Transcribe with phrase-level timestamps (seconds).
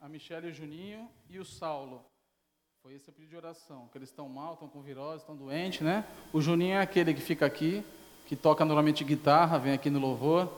[0.00, 2.04] a Michelle e o Juninho e o Saulo.
[2.82, 5.80] Foi esse o pedido de oração, que eles estão mal, estão com virose, estão doentes,
[5.80, 6.04] né?
[6.32, 7.84] O Juninho é aquele que fica aqui,
[8.26, 10.52] que toca normalmente guitarra, vem aqui no louvor.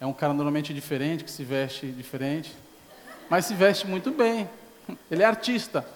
[0.00, 2.56] É um cara normalmente diferente, que se veste diferente,
[3.28, 4.48] mas se veste muito bem.
[5.10, 5.86] Ele é artista.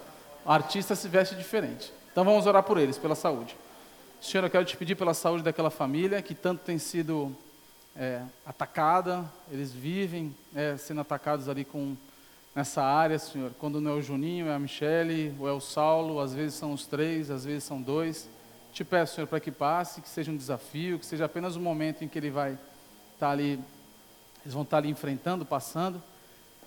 [0.44, 1.90] O artista se veste diferente.
[2.12, 3.56] Então vamos orar por eles, pela saúde.
[4.20, 7.34] Senhor, eu quero te pedir pela saúde daquela família que tanto tem sido
[7.96, 11.96] é, atacada, eles vivem é, sendo atacados ali com
[12.58, 13.52] nessa área, Senhor.
[13.60, 16.72] Quando não é o Juninho, é a Michele, ou é o Saulo, às vezes são
[16.72, 18.28] os três, às vezes são dois.
[18.72, 22.02] Te peço, Senhor, para que passe, que seja um desafio, que seja apenas um momento
[22.02, 22.58] em que ele vai estar
[23.20, 23.60] tá ali,
[24.42, 26.02] eles vão estar tá ali enfrentando, passando,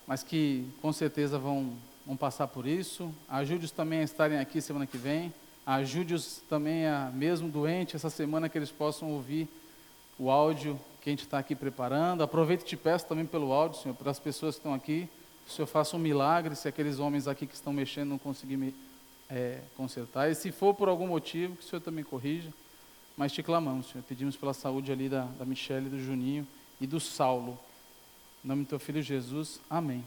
[0.08, 1.74] mas que com certeza vão,
[2.08, 3.14] vão passar por isso.
[3.28, 5.34] Ajude-os também a estarem aqui semana que vem.
[5.66, 9.46] Ajude-os também a, mesmo doente, essa semana que eles possam ouvir
[10.18, 12.24] o áudio que a gente está aqui preparando.
[12.24, 15.10] Aproveite e te peço também pelo áudio, Senhor, para as pessoas que estão aqui
[15.48, 18.74] o Senhor faça um milagre se aqueles homens aqui que estão mexendo não conseguirem
[19.30, 20.30] é, consertar.
[20.30, 22.52] E se for por algum motivo, que o Senhor também corrija.
[23.18, 24.04] Mas te clamamos, Senhor.
[24.08, 26.48] Pedimos pela saúde ali da, da Michelle, do Juninho
[26.80, 27.60] e do Saulo.
[28.44, 29.60] Em nome do teu filho Jesus.
[29.70, 30.04] Amém.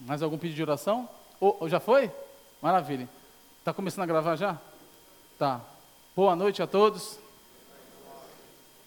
[0.00, 1.08] Mais algum pedido de oração?
[1.40, 2.10] Oh, já foi?
[2.60, 3.08] Maravilha.
[3.60, 4.58] Está começando a gravar já?
[5.38, 5.60] Tá.
[6.16, 7.18] Boa noite a todos.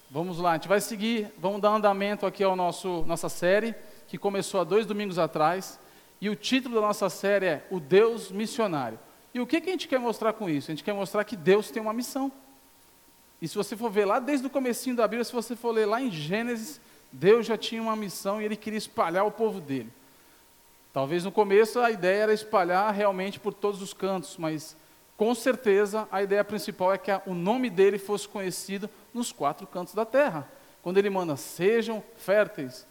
[0.10, 3.74] Vamos lá, a gente vai seguir, vamos dar andamento aqui ao nosso nossa série
[4.12, 5.80] que começou há dois domingos atrás,
[6.20, 9.00] e o título da nossa série é O Deus Missionário.
[9.34, 10.70] E o que, que a gente quer mostrar com isso?
[10.70, 12.30] A gente quer mostrar que Deus tem uma missão.
[13.42, 15.86] E se você for ver lá desde o comecinho da Bíblia, se você for ler
[15.86, 19.90] lá em Gênesis, Deus já tinha uma missão e ele queria espalhar o povo dele.
[20.92, 24.76] Talvez no começo a ideia era espalhar realmente por todos os cantos, mas
[25.16, 29.94] com certeza a ideia principal é que o nome dele fosse conhecido nos quatro cantos
[29.94, 30.52] da terra.
[30.84, 32.86] Quando ele manda, sejam férteis,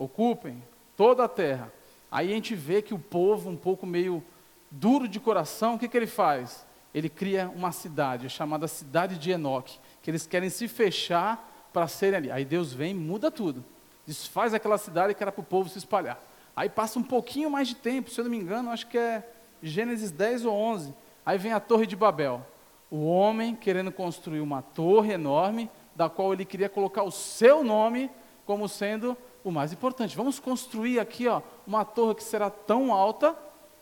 [0.00, 0.62] ocupem
[0.96, 1.70] toda a terra.
[2.10, 4.24] Aí a gente vê que o povo, um pouco meio
[4.70, 6.66] duro de coração, o que, que ele faz?
[6.94, 12.16] Ele cria uma cidade, chamada cidade de Enoque, que eles querem se fechar para serem
[12.16, 12.30] ali.
[12.30, 13.62] Aí Deus vem e muda tudo.
[14.06, 16.20] Desfaz aquela cidade que era para o povo se espalhar.
[16.56, 19.28] Aí passa um pouquinho mais de tempo, se eu não me engano, acho que é
[19.62, 20.94] Gênesis 10 ou 11.
[21.24, 22.44] Aí vem a Torre de Babel.
[22.90, 28.10] O homem querendo construir uma torre enorme, da qual ele queria colocar o seu nome
[28.46, 30.16] como sendo o mais importante.
[30.16, 33.36] Vamos construir aqui ó, uma torre que será tão alta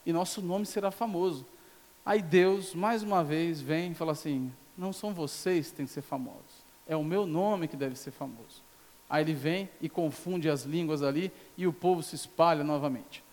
[0.04, 1.46] e nosso nome será famoso.
[2.04, 5.92] Aí Deus, mais uma vez, vem e fala assim: não são vocês que têm que
[5.92, 8.62] ser famosos, é o meu nome que deve ser famoso.
[9.10, 13.24] Aí ele vem e confunde as línguas ali e o povo se espalha novamente.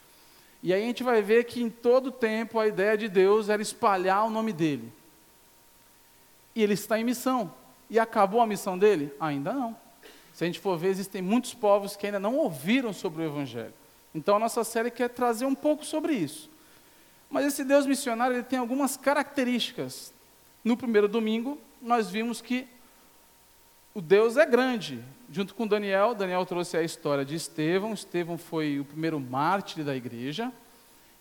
[0.63, 3.61] E aí a gente vai ver que em todo tempo a ideia de Deus era
[3.61, 4.91] espalhar o nome dele.
[6.55, 7.53] E ele está em missão.
[7.89, 9.13] E acabou a missão dele?
[9.19, 9.77] Ainda não.
[10.35, 13.73] Se a gente for ver, existem muitos povos que ainda não ouviram sobre o Evangelho.
[14.13, 16.49] Então a nossa série quer trazer um pouco sobre isso.
[17.29, 20.13] Mas esse Deus missionário ele tem algumas características.
[20.61, 22.67] No primeiro domingo, nós vimos que
[23.93, 25.01] o Deus é grande.
[25.31, 27.93] Junto com Daniel, Daniel trouxe a história de Estevão.
[27.93, 30.51] Estevão foi o primeiro mártir da igreja.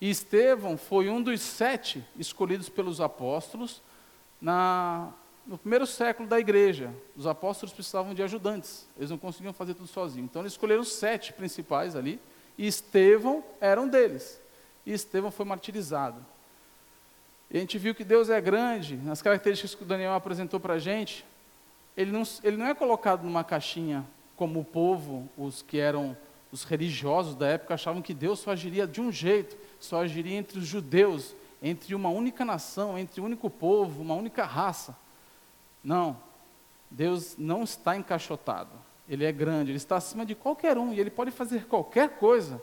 [0.00, 3.80] E Estevão foi um dos sete escolhidos pelos apóstolos
[4.42, 5.12] na
[5.46, 9.86] no primeiro século da igreja, os apóstolos precisavam de ajudantes, eles não conseguiam fazer tudo
[9.86, 10.28] sozinhos.
[10.30, 12.20] Então eles escolheram sete principais ali,
[12.56, 14.40] e Estevão era um deles.
[14.86, 16.24] E Estevão foi martirizado.
[17.50, 20.74] E a gente viu que Deus é grande, nas características que o Daniel apresentou para
[20.74, 21.24] a gente,
[21.96, 24.04] ele não, ele não é colocado numa caixinha
[24.36, 26.16] como o povo, os que eram
[26.50, 30.58] os religiosos da época, achavam que Deus só agiria de um jeito, só agiria entre
[30.58, 34.96] os judeus, entre uma única nação, entre um único povo, uma única raça.
[35.84, 36.16] Não.
[36.90, 38.70] Deus não está encaixotado.
[39.08, 42.62] Ele é grande, ele está acima de qualquer um e ele pode fazer qualquer coisa.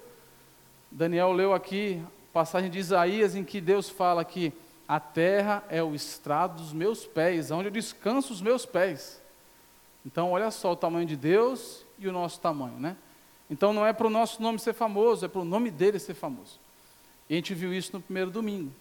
[0.89, 4.51] Daniel leu aqui passagem de Isaías em que Deus fala que
[4.87, 9.21] a terra é o estrado dos meus pés, onde eu descanso os meus pés.
[10.05, 12.97] Então, olha só o tamanho de Deus e o nosso tamanho, né?
[13.49, 16.13] Então, não é para o nosso nome ser famoso, é para o nome dele ser
[16.13, 16.59] famoso.
[17.29, 18.71] E a gente viu isso no primeiro domingo.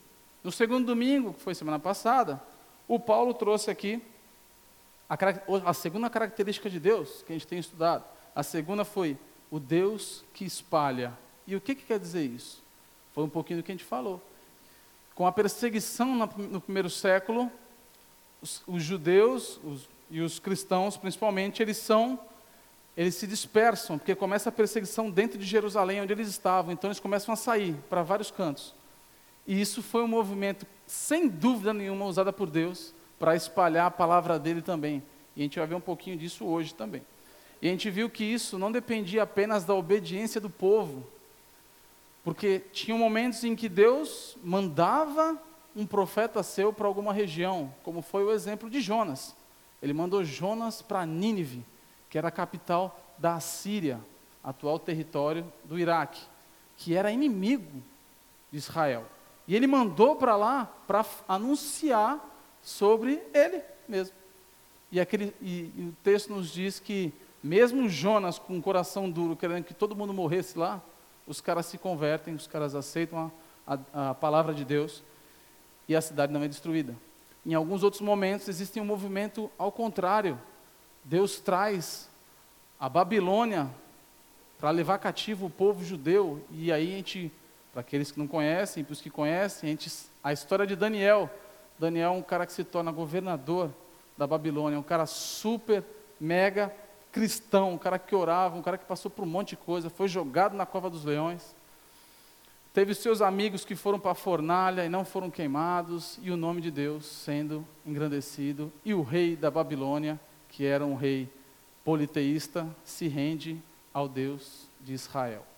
[0.43, 2.43] No segundo domingo, que foi semana passada,
[2.89, 4.03] o Paulo trouxe aqui
[5.11, 9.19] a, a segunda característica de Deus que a gente tem estudado, a segunda foi
[9.51, 11.13] o Deus que espalha.
[11.49, 12.63] E o que, que quer dizer isso?
[13.13, 14.23] Foi um pouquinho do que a gente falou.
[15.13, 17.51] Com a perseguição no primeiro século,
[18.41, 22.19] os, os judeus os, e os cristãos, principalmente, eles são,
[22.97, 26.73] eles se dispersam, porque começa a perseguição dentro de Jerusalém, onde eles estavam.
[26.73, 28.77] Então eles começam a sair para vários cantos.
[29.45, 34.39] E isso foi um movimento, sem dúvida nenhuma, usado por Deus para espalhar a palavra
[34.39, 35.03] dele também.
[35.37, 37.03] E a gente vai ver um pouquinho disso hoje também.
[37.61, 41.07] E a gente viu que isso não dependia apenas da obediência do povo.
[42.25, 45.39] Porque tinha momentos em que Deus mandava
[45.77, 49.37] um profeta seu para alguma região, como foi o exemplo de Jonas.
[49.83, 51.63] Ele mandou Jonas para Nínive,
[52.09, 54.01] que era a capital da Síria,
[54.43, 56.23] atual território do Iraque,
[56.79, 57.83] que era inimigo
[58.51, 59.05] de Israel.
[59.47, 62.30] E ele mandou para lá para anunciar
[62.63, 64.15] sobre ele mesmo.
[64.93, 67.13] E, aquele, e, e o texto nos diz que,
[67.43, 70.83] mesmo Jonas com um coração duro, querendo que todo mundo morresse lá,
[71.27, 73.31] os caras se convertem, os caras aceitam
[73.67, 75.03] a, a, a palavra de Deus
[75.89, 76.95] e a cidade não é destruída.
[77.47, 80.39] Em alguns outros momentos existe um movimento ao contrário.
[81.05, 82.09] Deus traz
[82.79, 83.71] a Babilônia
[84.59, 86.45] para levar cativo o povo judeu.
[86.51, 87.33] E aí a gente,
[87.73, 89.91] para aqueles que não conhecem, para os que conhecem, a, gente,
[90.23, 91.31] a história de Daniel.
[91.81, 93.71] Daniel é um cara que se torna governador
[94.15, 95.83] da Babilônia, um cara super,
[96.21, 96.71] mega
[97.11, 100.07] cristão, um cara que orava, um cara que passou por um monte de coisa, foi
[100.07, 101.57] jogado na cova dos leões.
[102.75, 106.61] Teve seus amigos que foram para a fornalha e não foram queimados, e o nome
[106.61, 111.33] de Deus sendo engrandecido, e o rei da Babilônia, que era um rei
[111.83, 113.59] politeísta, se rende
[113.93, 115.50] ao Deus de Israel.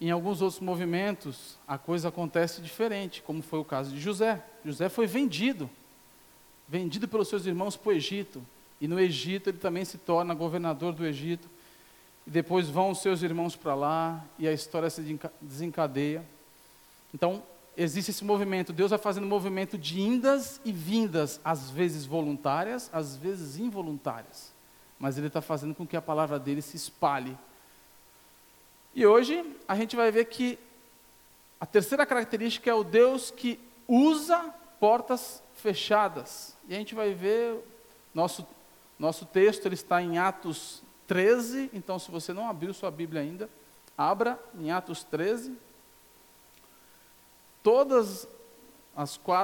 [0.00, 4.44] Em alguns outros movimentos, a coisa acontece diferente, como foi o caso de José.
[4.64, 5.70] José foi vendido,
[6.68, 8.42] vendido pelos seus irmãos para o Egito,
[8.80, 11.48] e no Egito ele também se torna governador do Egito.
[12.26, 16.24] E depois vão os seus irmãos para lá e a história se desencadeia.
[17.12, 17.42] Então,
[17.76, 18.72] existe esse movimento.
[18.72, 24.52] Deus vai fazendo um movimento de indas e vindas, às vezes voluntárias, às vezes involuntárias.
[24.98, 27.36] Mas Ele está fazendo com que a palavra dele se espalhe.
[28.94, 30.58] E hoje a gente vai ver que
[31.58, 33.58] a terceira característica é o Deus que
[33.88, 36.56] usa portas fechadas.
[36.68, 37.58] E a gente vai ver
[38.14, 38.46] nosso
[38.98, 43.50] nosso texto ele está em Atos 13, então se você não abriu sua Bíblia ainda,
[43.98, 45.56] abra em Atos 13.
[47.62, 48.28] Todas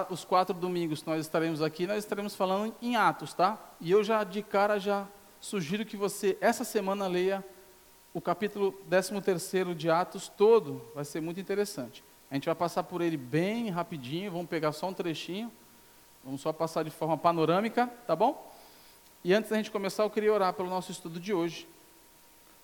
[0.08, 3.58] os quatro domingos que nós estaremos aqui, nós estaremos falando em Atos, tá?
[3.80, 5.06] E eu já de cara já
[5.40, 7.44] sugiro que você essa semana leia
[8.12, 12.02] o capítulo 13 de Atos todo, vai ser muito interessante.
[12.30, 15.50] A gente vai passar por ele bem rapidinho, vamos pegar só um trechinho,
[16.24, 18.52] vamos só passar de forma panorâmica, tá bom?
[19.22, 21.68] E antes da gente começar, eu queria orar pelo nosso estudo de hoje.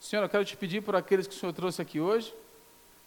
[0.01, 2.35] Senhor, eu quero te pedir por aqueles que o Senhor trouxe aqui hoje,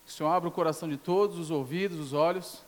[0.05, 2.61] que o Senhor abra o coração de todos, os ouvidos, os olhos,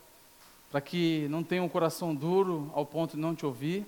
[0.70, 3.86] para que não tenham um coração duro ao ponto de não te ouvir.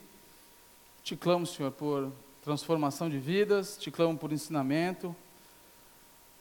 [1.03, 5.15] Te clamo, Senhor, por transformação de vidas, te clamo por ensinamento.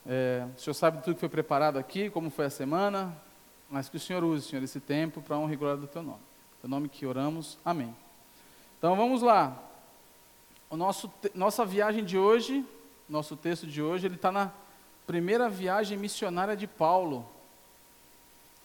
[0.06, 3.16] É, o Senhor sabe tudo que foi preparado aqui, como foi a semana,
[3.70, 6.20] mas que o Senhor use, Senhor, esse tempo para honra e glória do Teu nome.
[6.60, 7.94] Teu nome que oramos, amém.
[8.78, 9.56] Então vamos lá.
[10.68, 12.64] O nosso, nossa viagem de hoje,
[13.08, 14.50] nosso texto de hoje, ele está na
[15.06, 17.28] primeira viagem missionária de Paulo.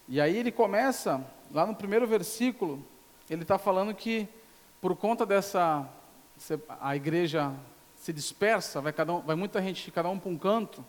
[0.08, 2.84] E aí ele começa, lá no primeiro versículo,
[3.28, 4.26] ele está falando que
[4.80, 5.88] por conta dessa,
[6.80, 7.52] a igreja
[7.96, 10.84] se dispersa, vai, cada um, vai muita gente, cada um para um canto,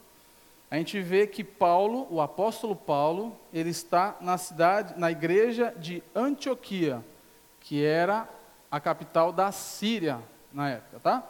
[0.71, 6.03] a gente vê que Paulo, o apóstolo Paulo, ele está na cidade, na igreja de
[6.13, 7.03] Antioquia,
[7.59, 8.29] que era
[8.69, 10.19] a capital da Síria,
[10.53, 11.23] na época, tá?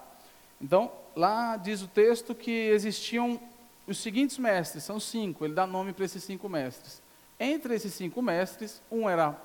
[0.62, 3.40] Então, lá diz o texto que existiam
[3.88, 7.02] os seguintes mestres, são cinco, ele dá nome para esses cinco mestres.
[7.40, 9.40] Entre esses cinco mestres, um era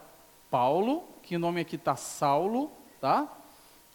[0.50, 2.70] Paulo, que o nome aqui está Saulo,
[3.00, 3.28] tá?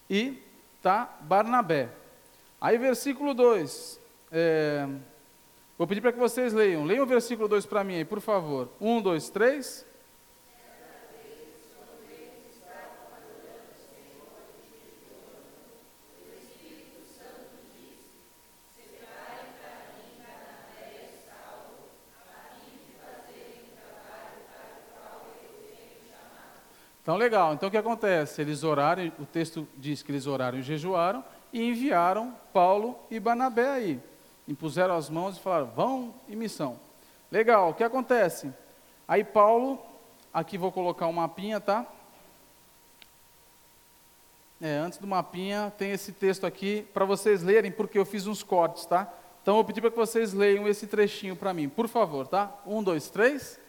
[0.09, 0.41] E
[0.81, 1.89] tá Barnabé.
[2.61, 3.99] Aí, versículo 2.
[4.31, 4.87] É,
[5.79, 6.83] vou pedir para que vocês leiam.
[6.83, 8.67] Leiam o versículo 2 para mim aí, por favor.
[8.81, 9.87] Um, dois, três.
[27.01, 27.55] Então, legal.
[27.55, 28.39] Então, o que acontece?
[28.39, 33.67] Eles oraram, o texto diz que eles oraram e jejuaram e enviaram Paulo e Barnabé
[33.67, 34.08] aí.
[34.49, 36.79] Impuseram as mãos e falaram, vão em missão.
[37.31, 37.69] Legal.
[37.69, 38.51] O que acontece?
[39.07, 39.79] Aí Paulo,
[40.33, 41.85] aqui vou colocar um mapinha, tá?
[44.59, 48.41] É, antes do mapinha, tem esse texto aqui para vocês lerem, porque eu fiz uns
[48.41, 49.13] cortes, tá?
[49.41, 52.51] Então, eu vou pedir para que vocês leiam esse trechinho para mim, por favor, tá?
[52.65, 53.59] Um, dois, três.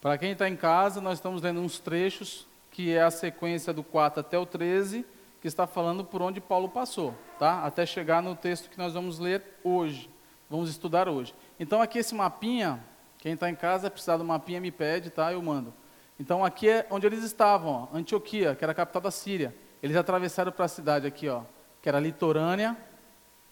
[0.00, 3.82] Para quem está em casa, nós estamos lendo uns trechos, que é a sequência do
[3.82, 5.04] 4 até o 13,
[5.42, 7.64] que está falando por onde Paulo passou, tá?
[7.64, 10.08] Até chegar no texto que nós vamos ler hoje,
[10.48, 11.34] vamos estudar hoje.
[11.58, 12.82] Então aqui esse mapinha,
[13.18, 15.32] quem está em casa precisar do mapinha me pede, tá?
[15.32, 15.72] Eu mando.
[16.18, 19.54] Então aqui é onde eles estavam, ó, Antioquia, que era a capital da Síria.
[19.82, 21.42] Eles atravessaram para a cidade aqui, ó,
[21.82, 22.74] que era litorânea,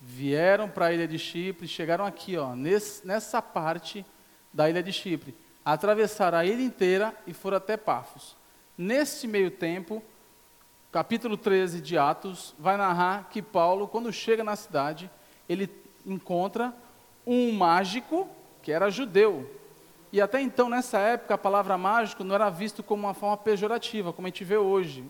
[0.00, 4.04] vieram para a ilha de Chipre, chegaram aqui, ó, nesse, nessa parte
[4.52, 5.34] da ilha de Chipre,
[5.72, 8.36] atravessaram a ilha inteira e foram até Pafos.
[8.76, 10.02] Nesse meio tempo,
[10.90, 15.10] capítulo 13 de Atos, vai narrar que Paulo, quando chega na cidade,
[15.48, 15.68] ele
[16.06, 16.72] encontra
[17.26, 18.26] um mágico
[18.62, 19.50] que era judeu.
[20.10, 24.10] E até então, nessa época, a palavra mágico não era visto como uma forma pejorativa,
[24.10, 25.04] como a gente vê hoje.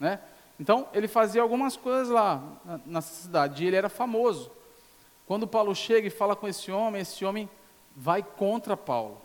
[0.00, 0.18] Né?
[0.58, 2.42] Então, ele fazia algumas coisas lá
[2.86, 4.50] na, cidade, e ele era famoso.
[5.26, 7.50] Quando Paulo chega e fala com esse homem, esse homem
[7.94, 9.20] vai contra Paulo.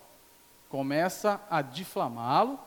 [0.70, 2.60] Começa a difamá-lo,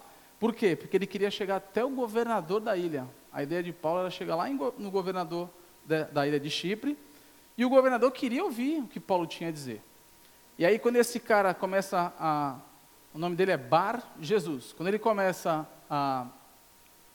[0.43, 0.75] por quê?
[0.75, 3.07] Porque ele queria chegar até o governador da ilha.
[3.33, 5.49] A ideia de Paulo era chegar lá no governador
[5.85, 6.99] da, ilha de Chipre,
[7.57, 9.81] e o governador queria ouvir o que Paulo tinha a dizer.
[10.59, 12.57] E aí, quando esse cara começa a.
[13.15, 14.73] O nome dele é Bar Jesus.
[14.73, 16.27] Quando ele começa a,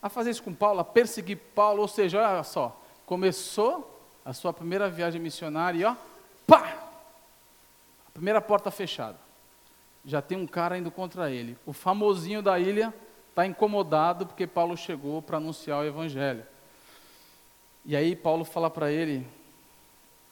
[0.01, 4.53] a fazer isso com Paulo, a perseguir Paulo, ou seja, olha só, começou a sua
[4.53, 5.95] primeira viagem missionária e ó,
[6.45, 6.77] pá!
[8.07, 9.26] A primeira porta fechada.
[10.05, 11.57] Já tem um cara indo contra ele.
[11.65, 12.93] O famosinho da ilha
[13.29, 16.45] está incomodado porque Paulo chegou para anunciar o evangelho.
[17.85, 19.25] E aí Paulo fala para ele,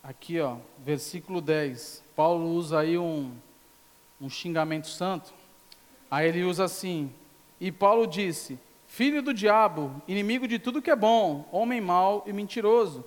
[0.04, 3.32] aqui ó, versículo 10, Paulo usa aí um,
[4.20, 5.34] um xingamento santo.
[6.10, 7.12] Aí ele usa assim,
[7.60, 12.34] e Paulo disse, filho do diabo, inimigo de tudo que é bom, homem mau e
[12.34, 13.06] mentiroso,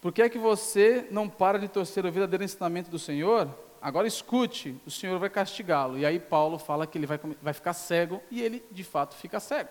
[0.00, 3.48] por que é que você não para de torcer o verdadeiro ensinamento do Senhor?
[3.80, 5.98] Agora escute, o Senhor vai castigá-lo.
[5.98, 9.40] E aí Paulo fala que ele vai, vai ficar cego, e ele de fato fica
[9.40, 9.70] cego.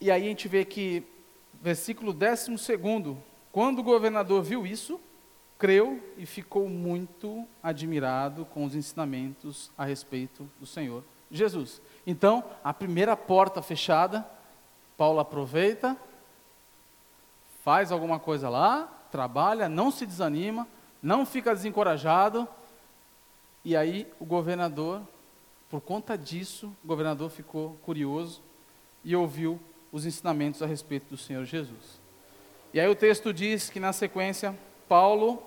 [0.00, 1.02] E aí a gente vê que,
[1.60, 2.52] versículo 12,
[3.50, 5.00] quando o governador viu isso,
[5.58, 11.80] creu e ficou muito admirado com os ensinamentos a respeito do Senhor Jesus.
[12.06, 14.26] Então, a primeira porta fechada,
[14.96, 15.96] Paulo aproveita,
[17.64, 20.68] faz alguma coisa lá, trabalha, não se desanima,
[21.02, 22.48] não fica desencorajado.
[23.64, 25.02] E aí o governador,
[25.68, 28.40] por conta disso, o governador ficou curioso
[29.04, 29.60] e ouviu
[29.92, 32.00] os ensinamentos a respeito do Senhor Jesus.
[32.72, 34.56] E aí o texto diz que na sequência
[34.88, 35.42] Paulo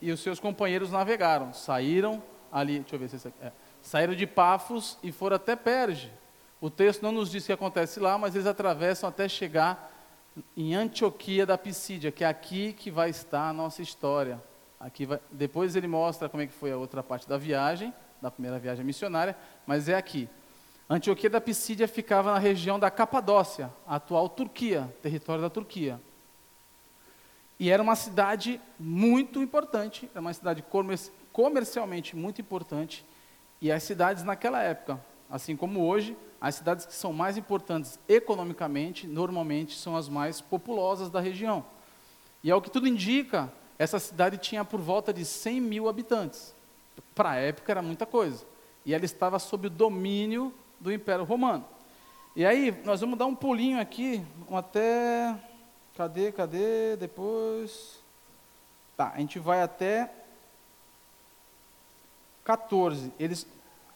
[0.00, 4.98] e os seus companheiros navegaram, saíram ali, deixa eu ver se é, saíram de Pafos
[5.02, 6.10] e foram até Perge.
[6.60, 9.90] O texto não nos diz o que acontece lá, mas eles atravessam até chegar
[10.56, 14.42] em Antioquia da Pisídia, que é aqui que vai estar a nossa história.
[14.80, 18.30] Aqui vai, depois ele mostra como é que foi a outra parte da viagem, da
[18.30, 20.26] primeira viagem missionária, mas é aqui.
[20.88, 26.00] Antioquia da Pisídia ficava na região da Capadócia, a atual Turquia, território da Turquia.
[27.58, 30.64] E era uma cidade muito importante, era uma cidade
[31.30, 33.04] comercialmente muito importante.
[33.60, 39.06] E as cidades naquela época, assim como hoje, as cidades que são mais importantes economicamente,
[39.06, 41.62] normalmente são as mais populosas da região.
[42.42, 46.54] E ao que tudo indica, essa cidade tinha por volta de 100 mil habitantes.
[47.14, 48.44] Para a época era muita coisa.
[48.84, 51.64] E ela estava sob o domínio do Império Romano.
[52.36, 55.34] E aí, nós vamos dar um pulinho aqui, um até.
[55.96, 56.94] Cadê, cadê?
[56.98, 58.00] Depois.
[58.98, 60.12] Tá, a gente vai até
[62.44, 63.10] 14.
[63.18, 63.46] Eles.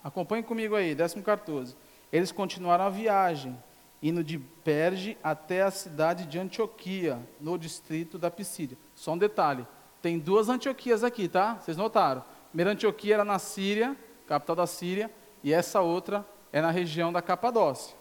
[0.03, 1.77] Acompanhem comigo aí, décimo 14.
[2.11, 3.55] Eles continuaram a viagem,
[4.03, 8.79] indo de Perge até a cidade de Antioquia, no distrito da Pisídia.
[8.95, 9.67] Só um detalhe:
[10.01, 11.57] tem duas Antioquias aqui, tá?
[11.57, 12.21] Vocês notaram?
[12.21, 13.97] A primeira Antioquia era na Síria,
[14.27, 15.11] capital da Síria,
[15.43, 17.97] e essa outra é na região da Capadócia.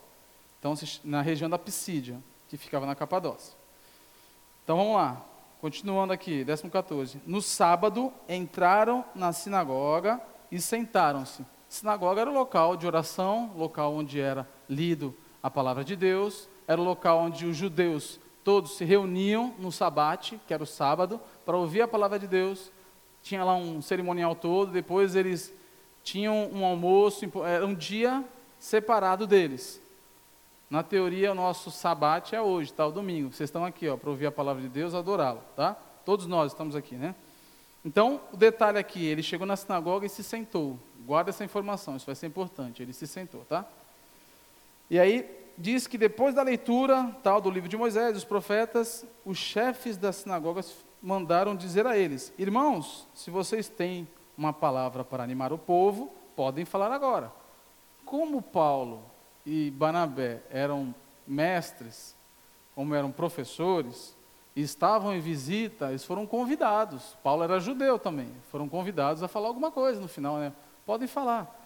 [0.60, 0.74] Então,
[1.04, 3.54] na região da Pisídia, que ficava na Capadócia.
[4.64, 5.22] Então vamos lá,
[5.60, 7.20] continuando aqui, 14.
[7.26, 11.46] No sábado, entraram na sinagoga e sentaram-se.
[11.68, 16.80] Sinagoga era o local de oração, local onde era lido a palavra de Deus, era
[16.80, 21.58] o local onde os judeus todos se reuniam no sabate, que era o sábado, para
[21.58, 22.72] ouvir a palavra de Deus.
[23.22, 25.54] Tinha lá um cerimonial todo, depois eles
[26.04, 28.24] tinham um almoço, era um dia
[28.60, 29.82] separado deles.
[30.70, 32.86] Na teoria, o nosso sabate é hoje, tá?
[32.86, 33.32] O domingo.
[33.32, 35.78] Vocês estão aqui, ó, para ouvir a palavra de Deus, adorá-lo, tá?
[36.04, 37.16] Todos nós estamos aqui, né?
[37.86, 40.80] Então, o detalhe aqui, ele chegou na sinagoga e se sentou.
[41.06, 42.82] Guarda essa informação, isso vai ser importante.
[42.82, 43.66] Ele se sentou, tá?
[44.90, 49.38] E aí, diz que depois da leitura tal do livro de Moisés, os profetas, os
[49.38, 54.08] chefes das sinagogas mandaram dizer a eles: Irmãos, se vocês têm
[54.38, 57.32] uma palavra para animar o povo, podem falar agora.
[58.06, 59.04] Como Paulo
[59.46, 60.94] e Barnabé eram
[61.28, 62.16] mestres,
[62.76, 64.16] como eram professores,
[64.56, 67.18] estavam em visita, eles foram convidados.
[67.24, 70.54] Paulo era judeu também, foram convidados a falar alguma coisa no final, né?
[70.86, 71.63] Podem falar.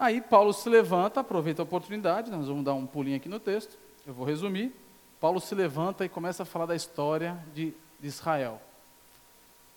[0.00, 3.76] Aí Paulo se levanta, aproveita a oportunidade, nós vamos dar um pulinho aqui no texto,
[4.06, 4.74] eu vou resumir.
[5.20, 8.62] Paulo se levanta e começa a falar da história de, de Israel.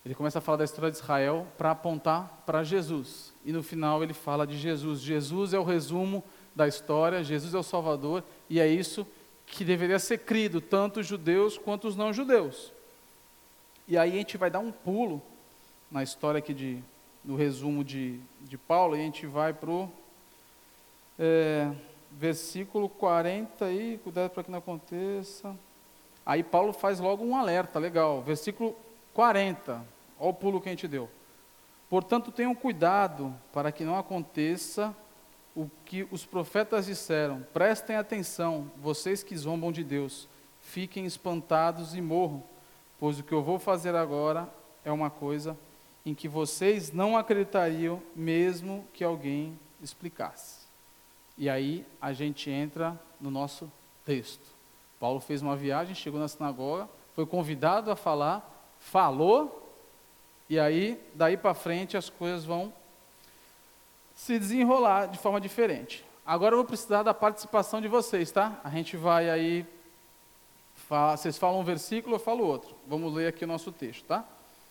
[0.05, 3.33] Ele começa a falar da história de Israel para apontar para Jesus.
[3.43, 5.01] E no final ele fala de Jesus.
[5.01, 6.23] Jesus é o resumo
[6.55, 9.05] da história, Jesus é o Salvador, e é isso
[9.45, 12.71] que deveria ser crido, tanto os judeus quanto os não-judeus.
[13.89, 15.21] E aí a gente vai dar um pulo
[15.91, 16.81] na história aqui de,
[17.25, 19.91] no resumo de, de Paulo, e a gente vai para o
[21.17, 21.72] é,
[22.12, 25.55] versículo 40 aí, cuidado para que não aconteça.
[26.25, 28.22] Aí Paulo faz logo um alerta, legal.
[28.22, 28.75] Versículo
[29.13, 29.86] 40,
[30.20, 31.10] olha o pulo que a gente deu.
[31.89, 34.96] Portanto, tenham cuidado para que não aconteça
[35.55, 37.46] o que os profetas disseram.
[37.53, 40.27] Prestem atenção, vocês que zombam de Deus.
[40.62, 42.43] Fiquem espantados e morram,
[43.00, 44.50] pois o que eu vou fazer agora
[44.84, 45.58] é uma coisa
[46.05, 50.62] em que vocês não acreditariam, mesmo que alguém explicasse.
[51.37, 53.71] E aí a gente entra no nosso
[54.05, 54.45] texto.
[54.99, 59.63] Paulo fez uma viagem, chegou na sinagoga, foi convidado a falar, falou,
[60.49, 62.71] e aí, daí para frente, as coisas vão
[64.15, 66.05] se desenrolar de forma diferente.
[66.25, 68.59] Agora eu vou precisar da participação de vocês, tá?
[68.63, 69.65] A gente vai aí,
[71.17, 72.75] vocês falam um versículo, eu falo outro.
[72.87, 74.23] Vamos ler aqui o nosso texto, tá?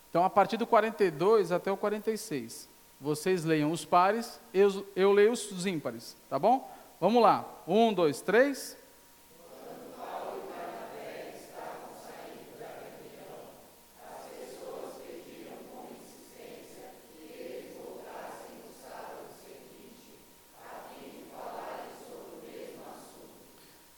[0.08, 2.68] Então, a partir do 42 até o 46.
[3.02, 6.70] Vocês leiam os pares, eu, eu leio os ímpares, tá bom?
[7.00, 7.44] Vamos lá.
[7.66, 8.78] Um, dois, três.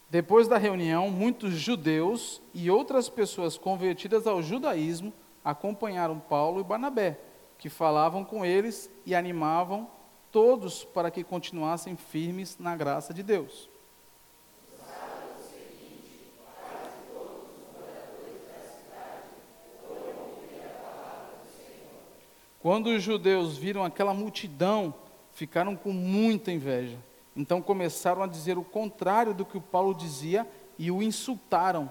[0.08, 5.12] Depois da reunião, muitos judeus e outras pessoas convertidas ao judaísmo
[5.44, 7.18] acompanharam Paulo e Barnabé,
[7.58, 9.88] que falavam com eles e animavam
[10.30, 13.68] todos para que continuassem firmes na graça de Deus.
[22.60, 24.94] Quando os judeus viram aquela multidão,
[25.32, 26.98] ficaram com muita inveja
[27.36, 31.90] então começaram a dizer o contrário do que o Paulo dizia e o insultaram.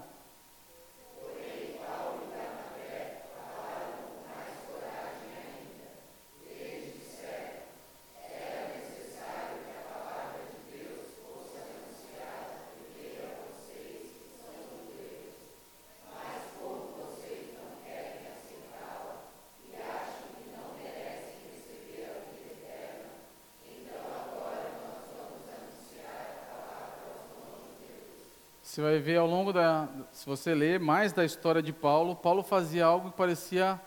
[28.74, 29.88] Você vai ver ao longo da.
[30.12, 33.80] Se você ler mais da história de Paulo, Paulo fazia algo que parecia.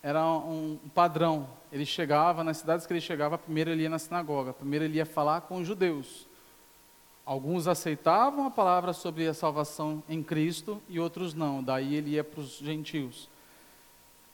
[0.00, 1.48] Era um padrão.
[1.72, 5.04] Ele chegava, nas cidades que ele chegava, primeiro ele ia na sinagoga, primeiro ele ia
[5.04, 6.28] falar com os judeus.
[7.26, 11.60] Alguns aceitavam a palavra sobre a salvação em Cristo e outros não.
[11.60, 13.28] Daí ele ia para os gentios.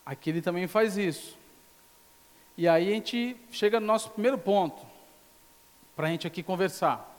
[0.05, 1.35] Aqui ele também faz isso.
[2.59, 4.83] E aí a gente chega no nosso primeiro ponto,
[5.97, 7.11] para a gente aqui conversar.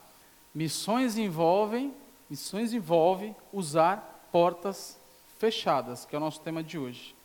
[0.53, 1.95] Missões envolvem
[2.29, 4.99] Missões envolve usar portas
[5.39, 7.15] fechadas, que é o nosso tema de hoje.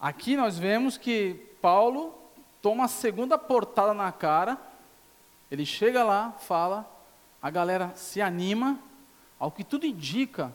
[0.00, 2.14] Aqui nós vemos que Paulo
[2.62, 4.58] toma a segunda portada na cara,
[5.50, 6.88] ele chega lá, fala,
[7.42, 8.78] a galera se anima,
[9.38, 10.52] ao que tudo indica,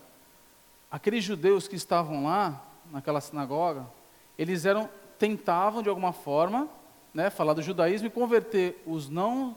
[0.89, 3.85] aqueles judeus que estavam lá, naquela sinagoga,
[4.37, 6.67] eles eram, tentavam de alguma forma,
[7.13, 9.55] né, falar do judaísmo e converter os não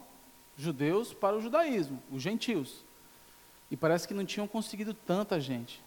[0.57, 2.85] judeus para o judaísmo, os gentios.
[3.75, 5.83] E parece que não tinham conseguido tanta gente.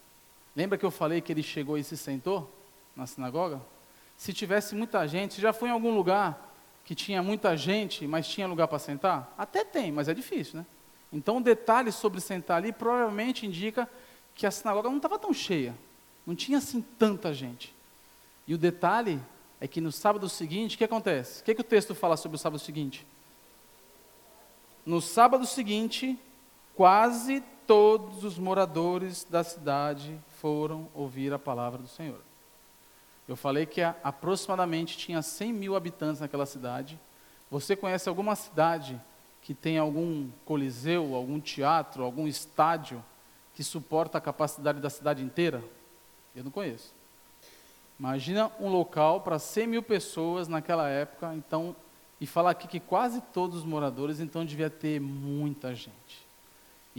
[0.54, 2.54] Lembra que eu falei que ele chegou e se sentou
[2.94, 3.62] na sinagoga?
[4.18, 8.28] Se tivesse muita gente, você já foi em algum lugar que tinha muita gente, mas
[8.28, 9.34] tinha lugar para sentar?
[9.38, 10.66] Até tem, mas é difícil, né?
[11.14, 13.90] Então, o detalhe sobre sentar ali provavelmente indica
[14.36, 15.74] que a sinagoga não estava tão cheia.
[16.26, 17.74] Não tinha assim tanta gente.
[18.46, 19.18] E o detalhe
[19.62, 21.40] é que no sábado seguinte, o que acontece?
[21.40, 23.08] O que, é que o texto fala sobre o sábado seguinte?
[24.86, 26.20] No sábado seguinte,
[26.76, 32.22] quase todos os moradores da cidade foram ouvir a palavra do Senhor.
[33.28, 36.98] Eu falei que aproximadamente tinha 100 mil habitantes naquela cidade.
[37.52, 39.00] Você conhece alguma cidade
[39.42, 43.04] que tem algum coliseu, algum teatro, algum estádio
[43.54, 45.62] que suporta a capacidade da cidade inteira?
[46.34, 46.94] Eu não conheço.
[48.00, 51.76] Imagina um local para 100 mil pessoas naquela época, então
[52.20, 56.27] E fala aqui que quase todos os moradores, então devia ter muita gente.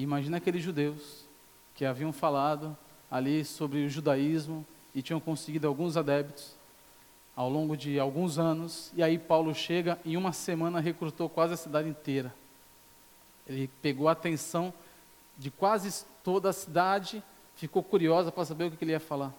[0.02, 1.24] Imagina aqueles judeus
[1.74, 2.76] que haviam falado
[3.11, 6.54] ali sobre o judaísmo e tinham conseguido alguns adeptos
[7.34, 8.92] ao longo de alguns anos.
[8.94, 12.32] E aí Paulo chega e em uma semana recrutou quase a cidade inteira.
[13.44, 14.72] Ele pegou a atenção
[15.37, 17.20] de quase toda a cidade,
[17.56, 19.34] ficou curiosa para saber o que ele ia falar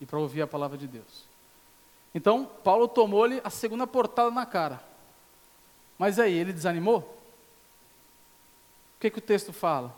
[0.00, 1.24] e para ouvir a palavra de Deus.
[2.12, 4.82] Então, Paulo tomou-lhe a segunda portada na cara.
[5.96, 7.14] Mas aí, ele desanimou?
[9.04, 9.94] Que, que o texto fala?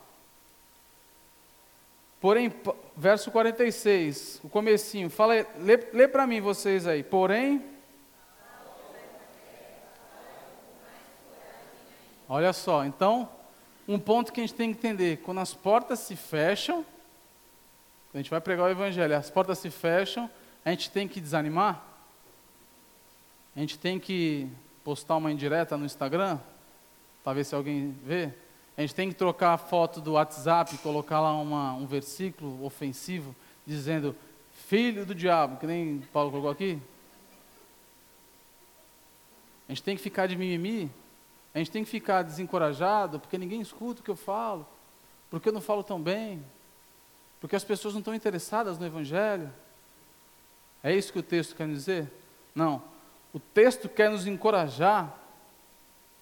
[2.21, 2.53] Porém,
[2.97, 7.05] verso 46, o comecinho, fala, lê, lê para mim vocês aí.
[7.05, 7.65] Porém,
[12.29, 13.29] olha só, então,
[13.87, 16.85] um ponto que a gente tem que entender, quando as portas se fecham,
[18.13, 20.29] a gente vai pregar o evangelho, as portas se fecham,
[20.65, 21.81] a gente tem que desanimar?
[23.55, 24.51] A gente tem que
[24.83, 26.41] postar uma indireta no Instagram,
[27.23, 28.35] para ver se alguém vê?
[28.77, 32.65] A gente tem que trocar a foto do WhatsApp e colocar lá uma, um versículo
[32.65, 33.35] ofensivo
[33.67, 34.15] dizendo
[34.53, 36.79] filho do diabo, que nem Paulo colocou aqui.
[39.69, 40.91] A gente tem que ficar de mimimi,
[41.55, 44.67] a gente tem que ficar desencorajado, porque ninguém escuta o que eu falo,
[45.31, 46.45] porque eu não falo tão bem,
[47.41, 49.51] porque as pessoas não estão interessadas no Evangelho.
[50.83, 52.13] É isso que o texto quer dizer?
[52.55, 52.83] Não.
[53.33, 55.17] O texto quer nos encorajar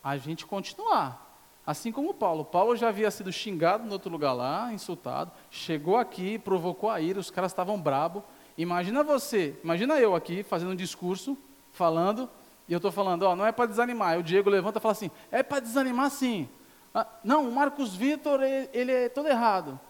[0.02, 1.23] a gente continuar.
[1.66, 2.44] Assim como Paulo.
[2.44, 7.18] Paulo já havia sido xingado no outro lugar lá, insultado, chegou aqui, provocou a ira,
[7.18, 8.22] os caras estavam brabo.
[8.56, 11.36] Imagina você, imagina eu aqui fazendo um discurso,
[11.72, 12.28] falando,
[12.68, 14.10] e eu estou falando, ó, não é para desanimar.
[14.10, 16.48] Aí o Diego levanta e fala assim, é para desanimar sim.
[16.94, 19.80] Ah, não, o Marcos Vitor, ele, ele é todo errado.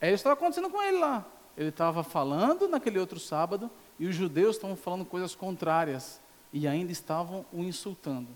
[0.00, 1.24] É isso que estava acontecendo com ele lá.
[1.56, 6.20] Ele estava falando naquele outro sábado, e os judeus estavam falando coisas contrárias,
[6.52, 8.28] e ainda estavam o insultando.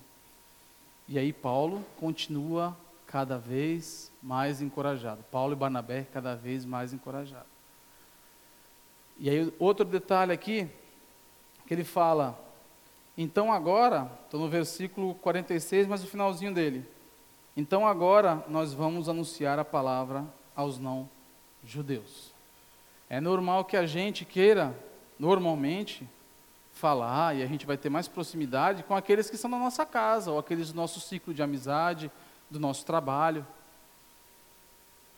[1.09, 5.23] E aí Paulo continua cada vez mais encorajado.
[5.31, 7.47] Paulo e Barnabé cada vez mais encorajados.
[9.19, 10.69] E aí outro detalhe aqui,
[11.67, 12.39] que ele fala,
[13.17, 16.85] então agora, estou no versículo 46, mas o finalzinho dele.
[17.57, 21.09] Então agora nós vamos anunciar a palavra aos não
[21.65, 22.35] judeus.
[23.09, 24.77] É normal que a gente queira,
[25.19, 26.07] normalmente,
[26.77, 30.31] falar e a gente vai ter mais proximidade com aqueles que são da nossa casa,
[30.31, 32.11] ou aqueles do nosso ciclo de amizade,
[32.51, 33.47] do nosso trabalho.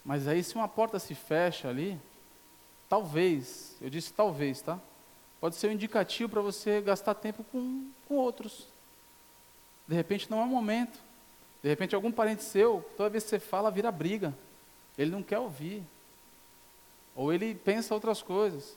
[0.05, 2.01] Mas aí, se uma porta se fecha ali,
[2.89, 4.79] talvez, eu disse talvez, tá?
[5.41, 8.67] Pode ser um indicativo para você gastar tempo com, com outros.
[9.87, 10.99] De repente não é o momento.
[11.63, 14.33] De repente algum parente seu, toda vez que você fala, vira briga.
[14.97, 15.83] Ele não quer ouvir.
[17.17, 18.77] Ou ele pensa outras coisas.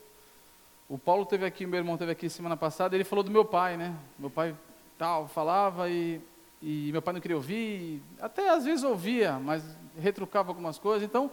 [0.91, 3.77] O Paulo teve aqui, meu irmão teve aqui semana passada, ele falou do meu pai,
[3.77, 3.95] né?
[4.19, 4.53] Meu pai
[4.97, 6.19] tal, falava e,
[6.61, 9.63] e meu pai não queria ouvir, até às vezes ouvia, mas
[9.97, 11.07] retrucava algumas coisas.
[11.07, 11.31] Então,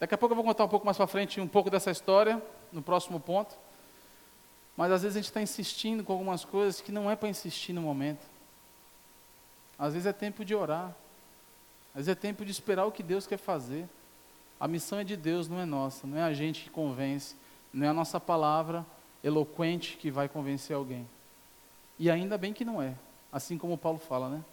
[0.00, 2.42] daqui a pouco eu vou contar um pouco mais para frente um pouco dessa história,
[2.72, 3.54] no próximo ponto.
[4.74, 7.74] Mas às vezes a gente está insistindo com algumas coisas que não é para insistir
[7.74, 8.26] no momento.
[9.78, 10.96] Às vezes é tempo de orar.
[11.90, 13.86] Às vezes é tempo de esperar o que Deus quer fazer.
[14.58, 17.36] A missão é de Deus, não é nossa, não é a gente que convence.
[17.76, 18.86] Não é a nossa palavra
[19.22, 21.06] eloquente que vai convencer alguém.
[21.98, 22.94] E ainda bem que não é.
[23.30, 24.44] Assim como Paulo fala, né?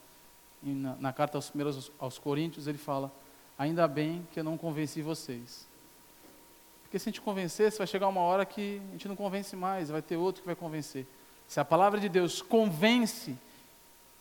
[0.61, 3.09] Na, na, carta aos primeiros aos Coríntios, ele fala:
[3.57, 5.65] Ainda bem que eu não convenci vocês.
[6.81, 9.89] Porque se a gente convencesse, vai chegar uma hora que a gente não convence mais,
[9.89, 11.07] vai ter outro que vai convencer.
[11.47, 13.37] Se a palavra de Deus convence,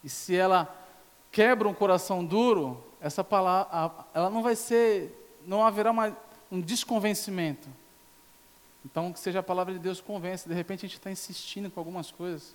[0.04, 0.72] e se ela
[1.32, 5.12] quebra um coração duro, essa palavra, ela não vai ser,
[5.44, 6.16] não haverá uma,
[6.52, 7.68] um desconvencimento.
[8.84, 10.48] Então, que seja a palavra de Deus convence.
[10.48, 12.54] De repente, a gente está insistindo com algumas coisas.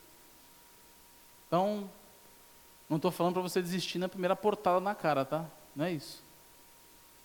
[1.48, 1.90] Então,
[2.90, 5.46] não estou falando para você desistir na primeira portada na cara, tá?
[5.76, 6.22] Não é isso.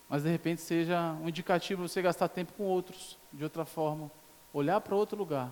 [0.09, 4.11] Mas, de repente, seja um indicativo você gastar tempo com outros, de outra forma.
[4.53, 5.51] Olhar para outro lugar.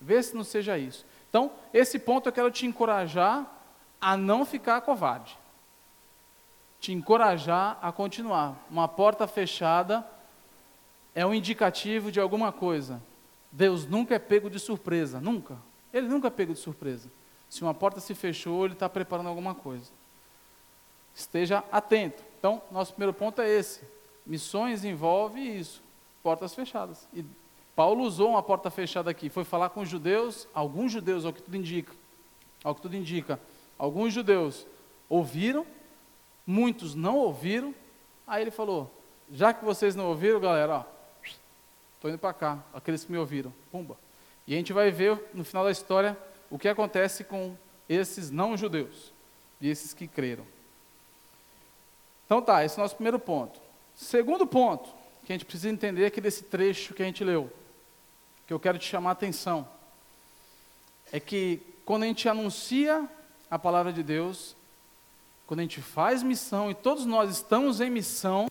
[0.00, 1.04] Ver se não seja isso.
[1.28, 3.46] Então, esse ponto eu quero te encorajar
[4.00, 5.38] a não ficar covarde.
[6.78, 8.56] Te encorajar a continuar.
[8.70, 10.06] Uma porta fechada
[11.14, 13.02] é um indicativo de alguma coisa.
[13.50, 15.58] Deus nunca é pego de surpresa, nunca.
[15.92, 17.10] Ele nunca é pego de surpresa.
[17.48, 19.90] Se uma porta se fechou, ele está preparando alguma coisa.
[21.14, 22.22] Esteja atento.
[22.38, 23.82] Então, nosso primeiro ponto é esse.
[24.24, 25.82] Missões envolve isso,
[26.22, 27.06] portas fechadas.
[27.12, 27.24] E
[27.74, 31.42] Paulo usou uma porta fechada aqui, foi falar com os judeus, alguns judeus, ao que
[31.42, 31.92] tudo indica,
[32.62, 33.40] ao que tudo indica,
[33.78, 34.66] alguns judeus
[35.08, 35.66] ouviram,
[36.46, 37.74] muitos não ouviram.
[38.26, 38.90] Aí ele falou:
[39.30, 40.84] já que vocês não ouviram, galera, ó,
[42.02, 43.54] Estou indo para cá, aqueles que me ouviram.
[43.70, 43.96] Pumba.
[44.44, 46.18] E a gente vai ver no final da história
[46.50, 47.56] o que acontece com
[47.88, 49.12] esses não judeus
[49.60, 50.44] e esses que creram.
[52.26, 53.60] Então tá, esse é o nosso primeiro ponto.
[53.94, 54.90] Segundo ponto
[55.24, 57.48] que a gente precisa entender aqui desse trecho que a gente leu,
[58.48, 59.68] que eu quero te chamar a atenção,
[61.12, 63.08] é que quando a gente anuncia
[63.48, 64.56] a palavra de Deus,
[65.46, 68.48] quando a gente faz missão, e todos nós estamos em missão,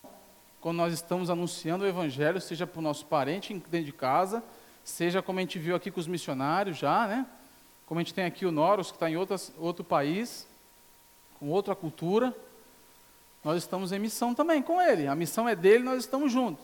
[0.61, 4.43] quando nós estamos anunciando o Evangelho, seja para o nosso parente dentro de casa,
[4.83, 7.25] seja como a gente viu aqui com os missionários já, né?
[7.87, 10.47] Como a gente tem aqui o Noros, que está em outras, outro país,
[11.39, 12.33] com outra cultura,
[13.43, 15.07] nós estamos em missão também com ele.
[15.07, 16.63] A missão é dele, nós estamos juntos.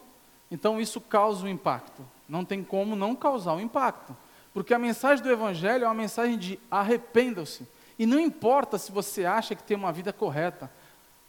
[0.52, 2.06] Então isso causa um impacto.
[2.30, 4.16] Não tem como não causar um impacto.
[4.54, 7.68] Porque a mensagem do Evangelho é uma mensagem de arrependam-se.
[7.98, 10.72] E não importa se você acha que tem uma vida correta,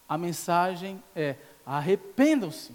[0.08, 2.72] a mensagem é arrependam-se.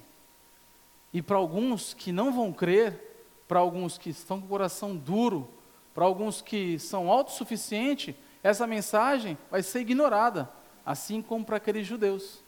[1.11, 3.13] E para alguns que não vão crer,
[3.47, 5.49] para alguns que estão com o coração duro,
[5.93, 10.49] para alguns que são autossuficientes, essa mensagem vai ser ignorada,
[10.85, 12.43] assim como para aqueles judeus.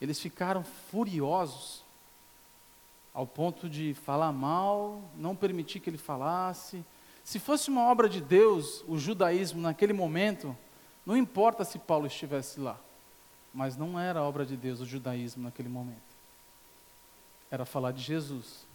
[0.00, 1.84] Eles ficaram furiosos,
[3.14, 6.84] ao ponto de falar mal, não permitir que ele falasse.
[7.22, 10.56] Se fosse uma obra de Deus, o judaísmo naquele momento,
[11.04, 12.78] não importa se Paulo estivesse lá,
[13.52, 16.00] mas não era obra de Deus o judaísmo naquele momento.
[17.50, 18.66] Era falar de Jesus.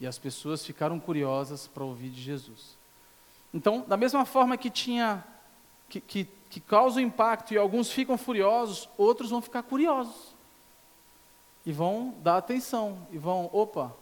[0.00, 2.76] E as pessoas ficaram curiosas para ouvir de Jesus.
[3.52, 5.24] Então, da mesma forma que tinha
[5.88, 10.34] que, que, que causa um impacto e alguns ficam furiosos, outros vão ficar curiosos.
[11.66, 13.94] E vão dar atenção, e vão, opa,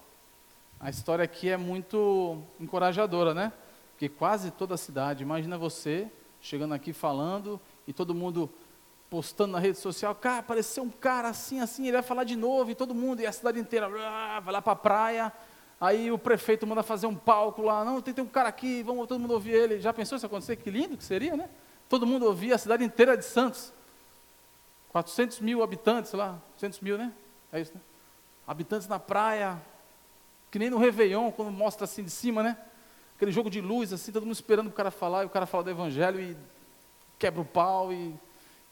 [0.79, 3.53] a história aqui é muito encorajadora, né?
[3.91, 6.11] Porque quase toda a cidade, imagina você
[6.41, 8.49] chegando aqui falando e todo mundo
[9.11, 12.71] postando na rede social, cara, apareceu um cara assim, assim, ele vai falar de novo,
[12.71, 15.33] e todo mundo, e a cidade inteira, vai lá para a praia,
[15.81, 19.09] aí o prefeito manda fazer um palco lá, não, tem, tem um cara aqui, vamos
[19.09, 19.81] todo mundo ouvir ele.
[19.81, 20.57] Já pensou se acontecer?
[20.57, 21.51] Que lindo que seria, né?
[21.89, 23.73] Todo mundo ouvia a cidade inteira de Santos.
[24.91, 27.13] 400 mil habitantes lá, 200 mil, né?
[27.53, 27.81] É isso, né?
[28.47, 29.61] Habitantes na praia,
[30.53, 32.57] que nem no Réveillon, quando mostra assim de cima, né?
[33.17, 35.65] Aquele jogo de luz, assim, todo mundo esperando o cara falar, e o cara fala
[35.65, 36.37] do Evangelho e
[37.19, 38.15] quebra o pau, e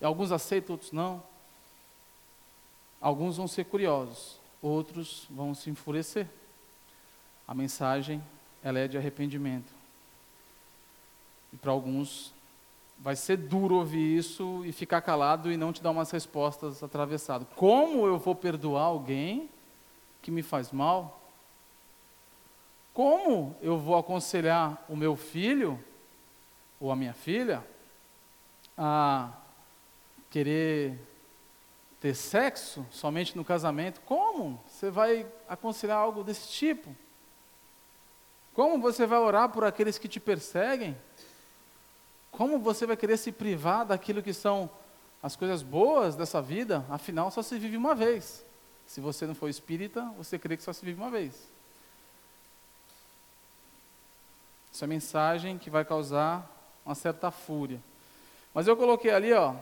[0.04, 1.22] alguns aceitam, outros não.
[3.00, 6.26] Alguns vão ser curiosos, outros vão se enfurecer.
[7.46, 8.22] A mensagem,
[8.62, 9.72] ela é de arrependimento.
[11.52, 12.32] E para alguns
[12.98, 17.46] vai ser duro ouvir isso e ficar calado e não te dar umas respostas atravessadas.
[17.54, 19.48] Como eu vou perdoar alguém
[20.20, 21.20] que me faz mal?
[22.92, 25.82] Como eu vou aconselhar o meu filho
[26.80, 27.64] ou a minha filha
[28.76, 29.30] a
[30.30, 30.98] querer
[32.00, 34.00] ter sexo somente no casamento?
[34.02, 36.94] Como você vai aconselhar algo desse tipo?
[38.54, 40.96] Como você vai orar por aqueles que te perseguem?
[42.30, 44.70] Como você vai querer se privar daquilo que são
[45.22, 46.84] as coisas boas dessa vida?
[46.90, 48.44] Afinal, só se vive uma vez.
[48.86, 51.48] Se você não for espírita, você crê que só se vive uma vez.
[54.72, 56.48] Essa é mensagem que vai causar
[56.84, 57.80] uma certa fúria.
[58.54, 59.54] Mas eu coloquei ali, ó,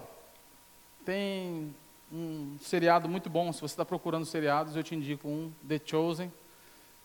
[1.07, 1.73] tem
[2.13, 3.53] um seriado muito bom.
[3.53, 6.33] Se você está procurando seriados, eu te indico um, The Chosen.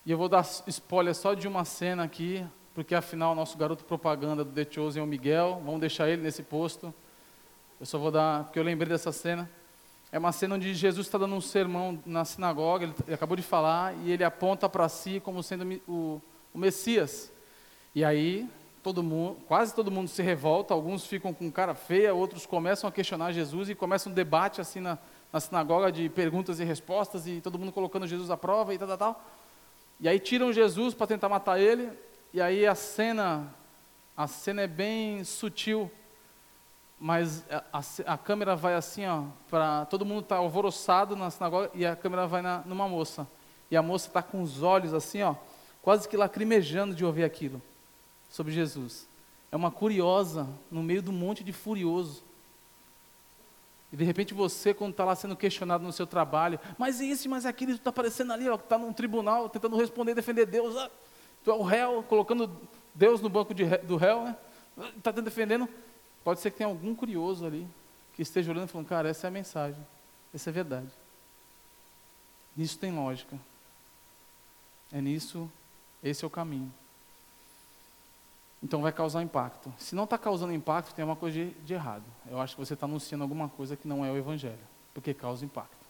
[0.04, 4.44] E eu vou dar spoiler só de uma cena aqui, porque afinal nosso garoto propaganda
[4.44, 6.92] do The Chosen é o Miguel, vamos deixar ele nesse posto.
[7.80, 9.48] Eu só vou dar, porque eu lembrei dessa cena.
[10.12, 13.44] É uma cena onde Jesus está dando um sermão na sinagoga, ele, ele acabou de
[13.44, 16.20] falar, e ele aponta para si como sendo o,
[16.52, 17.32] o Messias.
[17.94, 18.50] E aí,
[18.82, 22.91] todo mundo, quase todo mundo se revolta, alguns ficam com cara feia, outros começam a
[22.91, 24.98] questionar Jesus e começa um debate assim na,
[25.32, 28.88] na sinagoga de perguntas e respostas, e todo mundo colocando Jesus à prova e tal,
[28.88, 29.26] tal, tal.
[30.00, 31.91] E aí tiram Jesus para tentar matar ele,
[32.34, 33.54] e aí a cena,
[34.17, 35.91] a cena é bem sutil,
[37.00, 41.70] mas a, a, a câmera vai assim, ó, para todo mundo está alvoroçado na sinagoga
[41.76, 43.28] e a câmera vai na, numa moça.
[43.70, 45.36] E a moça está com os olhos assim, ó,
[45.82, 47.62] quase que lacrimejando de ouvir aquilo
[48.32, 49.08] sobre Jesus.
[49.52, 52.24] É uma curiosa no meio do monte de furioso.
[53.91, 57.46] E de repente você, quando está lá sendo questionado no seu trabalho, mas isso, mas
[57.46, 60.78] aquilo, está aparecendo ali, está num tribunal, tentando responder, defender Deus.
[60.78, 60.89] Ah,
[61.44, 62.50] tu é o réu, colocando
[62.96, 64.38] Deus no banco de, do réu, né?
[64.98, 65.67] Está defendendo.
[66.24, 67.67] Pode ser que tenha algum curioso ali
[68.15, 69.86] que esteja olhando e falando, cara, essa é a mensagem,
[70.34, 70.89] essa é a verdade.
[72.56, 73.38] Nisso tem lógica.
[74.91, 75.52] É nisso,
[76.02, 76.72] esse é o caminho.
[78.63, 79.74] Então vai causar impacto.
[79.78, 82.04] Se não está causando impacto, tem uma coisa de, de errado.
[82.30, 84.60] Eu acho que você está anunciando alguma coisa que não é o Evangelho,
[84.93, 85.82] porque causa impacto.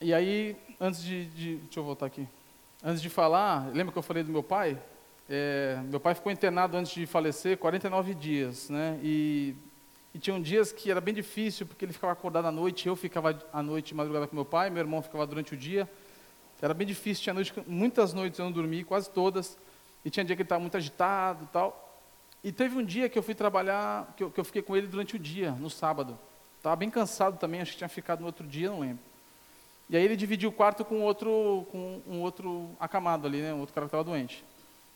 [0.00, 2.28] E aí, antes de, de, Deixa eu voltar aqui.
[2.82, 4.76] Antes de falar, lembra que eu falei do meu pai?
[5.28, 8.98] é, meu pai ficou internado antes de falecer 49 dias, né?
[9.02, 9.54] E,
[10.14, 13.42] e tinham dias que era bem difícil, porque ele ficava acordado à noite, eu ficava
[13.50, 15.88] à noite madrugada com meu pai, meu irmão ficava durante o dia.
[16.62, 19.58] Era bem difícil, tinha noite, muitas noites eu não dormi, quase todas.
[20.04, 22.00] E tinha dia que ele estava muito agitado e tal.
[22.44, 24.86] E teve um dia que eu fui trabalhar, que eu, que eu fiquei com ele
[24.86, 26.16] durante o dia, no sábado.
[26.56, 29.02] Estava bem cansado também, acho que tinha ficado no outro dia, não lembro.
[29.90, 33.60] E aí ele dividiu o quarto com outro, com um outro acamado ali, né, um
[33.60, 34.44] outro cara que estava doente.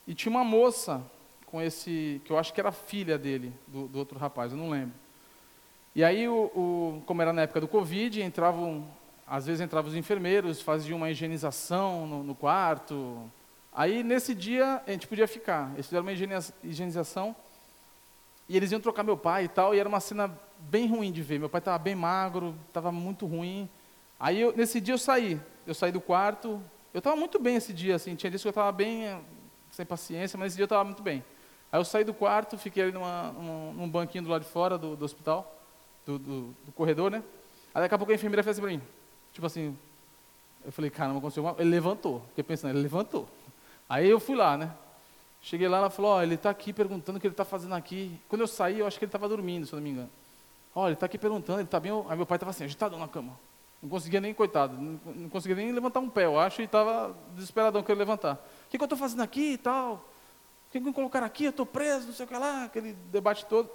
[0.07, 1.03] E tinha uma moça
[1.45, 4.69] com esse, que eu acho que era filha dele, do, do outro rapaz, eu não
[4.69, 4.95] lembro.
[5.93, 8.87] E aí, o, o, como era na época do Covid, entravam,
[9.27, 13.29] às vezes entravam os enfermeiros, faziam uma higienização no, no quarto.
[13.73, 15.71] Aí, nesse dia, a gente podia ficar.
[15.73, 16.13] Eles fizeram uma
[16.63, 17.35] higienização
[18.47, 21.21] e eles iam trocar meu pai e tal, e era uma cena bem ruim de
[21.21, 21.39] ver.
[21.39, 23.69] Meu pai estava bem magro, estava muito ruim.
[24.19, 25.39] Aí, eu, nesse dia, eu saí.
[25.65, 26.61] Eu saí do quarto.
[26.93, 28.15] Eu estava muito bem esse dia, assim.
[28.15, 29.19] Tinha dias que eu estava bem
[29.71, 31.23] sem paciência, mas esse dia eu estava muito bem.
[31.71, 34.77] Aí eu saí do quarto, fiquei ali numa, num, num banquinho do lado de fora
[34.77, 35.53] do, do hospital,
[36.05, 37.21] do, do, do, corredor, né?
[37.75, 38.81] Aí daqui a pouco a enfermeira fez assim para mim,
[39.37, 39.77] tipo assim,
[40.65, 41.55] eu falei, caramba, aconteceu uma...
[41.59, 43.27] Ele levantou, fiquei pensando, ele levantou.
[43.87, 44.73] Aí eu fui lá, né?
[45.43, 47.75] Cheguei lá, ela falou, ó, oh, ele está aqui perguntando o que ele está fazendo
[47.75, 48.19] aqui.
[48.27, 50.09] Quando eu saí, eu acho que ele estava dormindo, se eu não me engano.
[50.73, 51.91] Ó, oh, ele está aqui perguntando, ele está bem...
[52.09, 53.37] Aí meu pai estava assim, agitado na cama.
[53.79, 57.83] Não conseguia nem, coitado, não conseguia nem levantar um pé, eu acho, e estava desesperadão
[57.83, 58.33] querendo levantar.
[58.65, 59.93] O que, que eu estou fazendo aqui e tal?
[59.93, 61.43] O que, que me colocaram aqui?
[61.43, 63.69] Eu estou preso, não sei o que lá, aquele debate todo.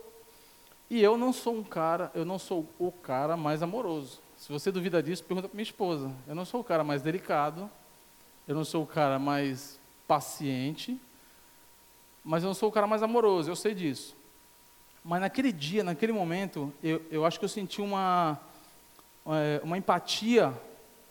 [0.91, 4.21] E eu não sou um cara, eu não sou o cara mais amoroso.
[4.43, 6.11] Se você duvida disso, pergunta para minha esposa.
[6.27, 7.71] Eu não sou o cara mais delicado,
[8.49, 9.79] eu não sou o cara mais
[10.09, 11.01] paciente,
[12.25, 14.17] mas eu não sou o cara mais amoroso, eu sei disso.
[15.05, 18.37] Mas naquele dia, naquele momento, eu, eu acho que eu senti uma,
[19.29, 20.53] é, uma empatia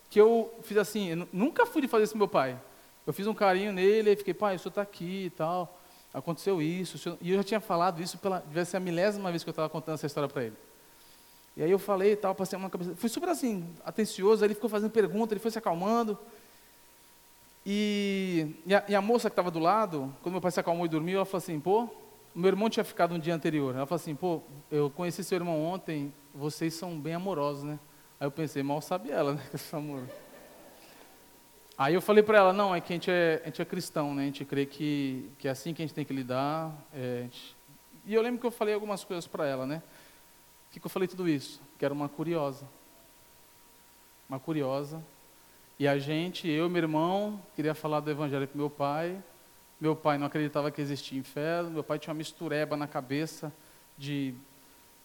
[0.09, 2.59] que eu fiz assim, eu nunca fui de fazer isso com meu pai.
[3.07, 5.79] Eu fiz um carinho nele e fiquei, pai, o senhor está aqui e tal,
[6.13, 7.17] aconteceu isso.
[7.21, 9.69] E eu já tinha falado isso, pela, devia ser a milésima vez que eu estava
[9.69, 10.70] contando essa história para ele.
[11.55, 12.95] E aí eu falei e tal, passei uma cabeça.
[12.95, 16.17] Fui super assim, atencioso, aí ele ficou fazendo pergunta, ele foi se acalmando.
[17.65, 20.85] E, e, a, e a moça que estava do lado, quando meu pai se acalmou
[20.85, 21.89] e dormiu, ela falou assim, pô,
[22.33, 23.75] meu irmão tinha ficado um dia anterior.
[23.75, 27.79] Ela falou assim, pô, eu conheci seu irmão ontem, vocês são bem amorosos, né?
[28.19, 30.03] Aí eu pensei, mal sabe ela, né, que esse amor.
[31.77, 34.13] Aí eu falei para ela, não, é que a gente é, a gente é cristão,
[34.13, 34.23] né?
[34.23, 36.71] A gente crê que, que é assim que a gente tem que lidar.
[36.93, 37.55] É, gente...
[38.05, 39.81] E eu lembro que eu falei algumas coisas para ela, né?
[40.71, 41.61] Que, que eu falei tudo isso?
[41.77, 42.65] Que era uma curiosa.
[44.29, 45.03] Uma curiosa.
[45.77, 49.21] E a gente, eu e meu irmão, queria falar do evangelho para meu pai.
[49.79, 51.71] Meu pai não acreditava que existia inferno.
[51.71, 53.51] Meu pai tinha uma mistureba na cabeça
[53.97, 54.33] de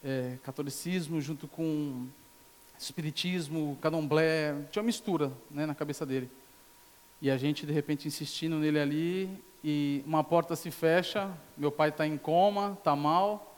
[0.05, 2.07] é, catolicismo junto com
[2.79, 4.55] espiritismo, candomblé.
[4.71, 6.31] Tinha uma mistura né, na cabeça dele.
[7.21, 11.89] E a gente, de repente, insistindo nele ali, e uma porta se fecha, meu pai
[11.89, 13.56] está em coma, está mal,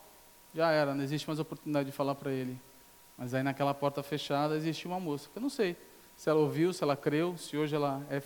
[0.54, 2.58] já era, não existe mais oportunidade de falar para ele.
[3.16, 5.76] Mas aí naquela porta fechada existe uma moça, que eu não sei
[6.16, 8.22] se ela ouviu, se ela creu, se hoje ela é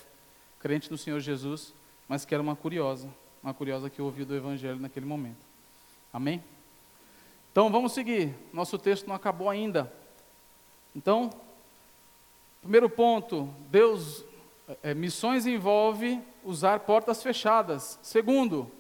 [0.58, 1.74] crente no Senhor Jesus,
[2.08, 3.08] mas que era uma curiosa,
[3.42, 5.44] uma curiosa que ouviu do Evangelho naquele momento.
[6.12, 6.42] Amém?
[7.50, 9.92] Então vamos seguir, nosso texto não acabou ainda.
[10.94, 11.30] Então,
[12.62, 14.24] primeiro ponto, Deus
[14.82, 17.98] é, missões envolve usar portas fechadas.
[18.02, 18.70] Segundo,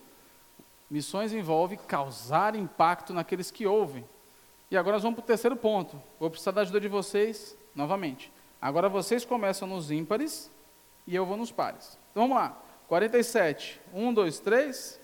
[0.92, 4.04] missões envolve causar impacto naqueles que ouvem.
[4.70, 6.00] E agora nós vamos para o terceiro ponto.
[6.20, 8.30] Vou precisar da ajuda de vocês novamente.
[8.60, 10.50] Agora vocês começam nos ímpares
[11.06, 11.98] e eu vou nos pares.
[12.10, 12.62] Então vamos lá.
[12.88, 13.80] 47.
[13.94, 15.00] 1, 2, 3.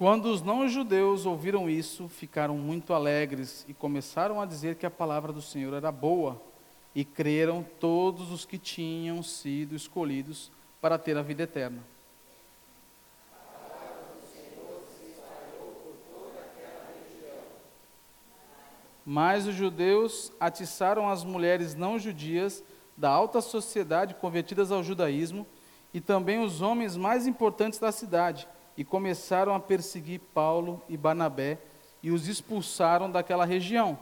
[0.00, 5.30] Quando os não-judeus ouviram isso, ficaram muito alegres e começaram a dizer que a palavra
[5.30, 6.40] do Senhor era boa,
[6.94, 11.84] e creram todos os que tinham sido escolhidos para ter a vida eterna.
[19.04, 22.64] Mas os judeus atiçaram as mulheres não judias
[22.96, 25.46] da alta sociedade convertidas ao judaísmo
[25.92, 28.48] e também os homens mais importantes da cidade
[28.80, 31.58] e começaram a perseguir Paulo e Barnabé
[32.02, 33.98] e os expulsaram daquela região.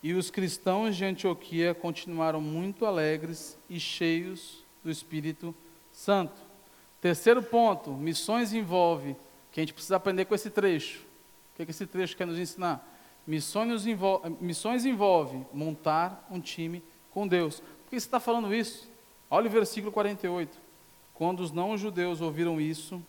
[0.00, 5.52] E os cristãos de Antioquia continuaram muito alegres e cheios do Espírito
[5.90, 6.40] Santo.
[7.00, 9.16] Terceiro ponto, missões envolve,
[9.50, 11.07] que a gente precisa aprender com esse trecho
[11.58, 12.86] que, que esse trecho quer nos ensinar?
[13.26, 17.60] Missões envolve, missões envolve montar um time com Deus.
[17.60, 18.88] Por que você está falando isso?
[19.30, 20.56] Olha o versículo 48.
[21.12, 23.02] Quando os não-judeus ouviram isso,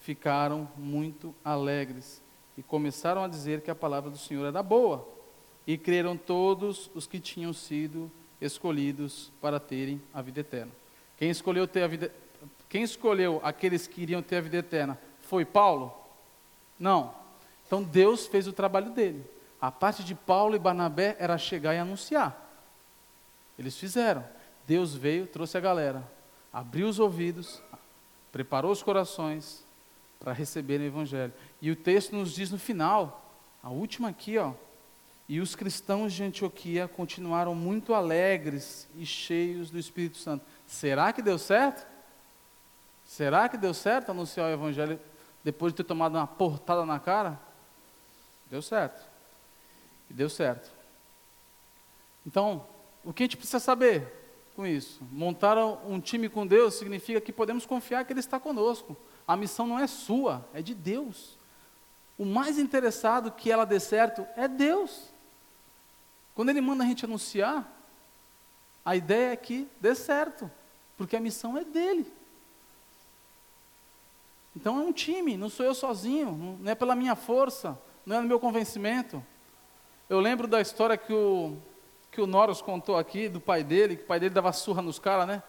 [0.00, 2.20] ficaram muito alegres
[2.56, 5.06] e começaram a dizer que a palavra do Senhor era boa.
[5.64, 10.72] E creram todos os que tinham sido escolhidos para terem a vida eterna.
[11.16, 12.12] Quem escolheu ter a vida
[12.68, 15.94] quem escolheu aqueles que iriam ter a vida eterna foi Paulo?
[16.78, 17.21] Não.
[17.72, 19.24] Então Deus fez o trabalho dele.
[19.58, 22.38] A parte de Paulo e Barnabé era chegar e anunciar.
[23.58, 24.22] Eles fizeram.
[24.66, 26.06] Deus veio, trouxe a galera,
[26.52, 27.62] abriu os ouvidos,
[28.30, 29.64] preparou os corações
[30.20, 31.32] para receberem o evangelho.
[31.62, 34.52] E o texto nos diz no final, a última aqui, ó,
[35.26, 40.44] e os cristãos de Antioquia continuaram muito alegres e cheios do Espírito Santo.
[40.66, 41.86] Será que deu certo?
[43.06, 45.00] Será que deu certo anunciar o Evangelho
[45.42, 47.40] depois de ter tomado uma portada na cara?
[48.52, 49.02] Deu certo.
[50.10, 50.70] E deu certo.
[52.26, 52.66] Então,
[53.02, 54.06] o que a gente precisa saber
[54.54, 55.02] com isso?
[55.10, 58.94] Montar um time com Deus significa que podemos confiar que Ele está conosco.
[59.26, 61.38] A missão não é sua, é de Deus.
[62.18, 65.04] O mais interessado que ela dê certo é Deus.
[66.34, 67.66] Quando Ele manda a gente anunciar,
[68.84, 70.50] a ideia é que dê certo,
[70.98, 72.06] porque a missão é dele.
[74.54, 78.20] Então é um time, não sou eu sozinho, não é pela minha força, não é
[78.20, 79.22] no meu convencimento.
[80.08, 81.56] Eu lembro da história que o,
[82.10, 84.98] que o Noros contou aqui, do pai dele, que o pai dele dava surra nos
[84.98, 85.42] caras, né?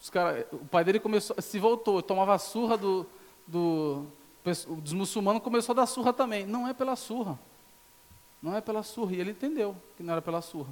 [0.00, 3.06] Os cara, o pai dele começou, se voltou, tomava surra do,
[3.46, 4.06] do,
[4.82, 6.46] dos muçulmanos, começou a dar surra também.
[6.46, 7.38] Não é pela surra.
[8.42, 9.14] Não é pela surra.
[9.14, 10.70] E ele entendeu que não era pela surra.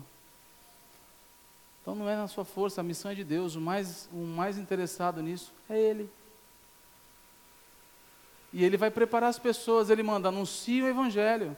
[1.81, 3.57] Então não é na sua força, a missão é de Deus.
[3.57, 6.09] O mais, o mais interessado nisso é Ele.
[8.53, 11.57] E ele vai preparar as pessoas, ele manda, anuncie o Evangelho.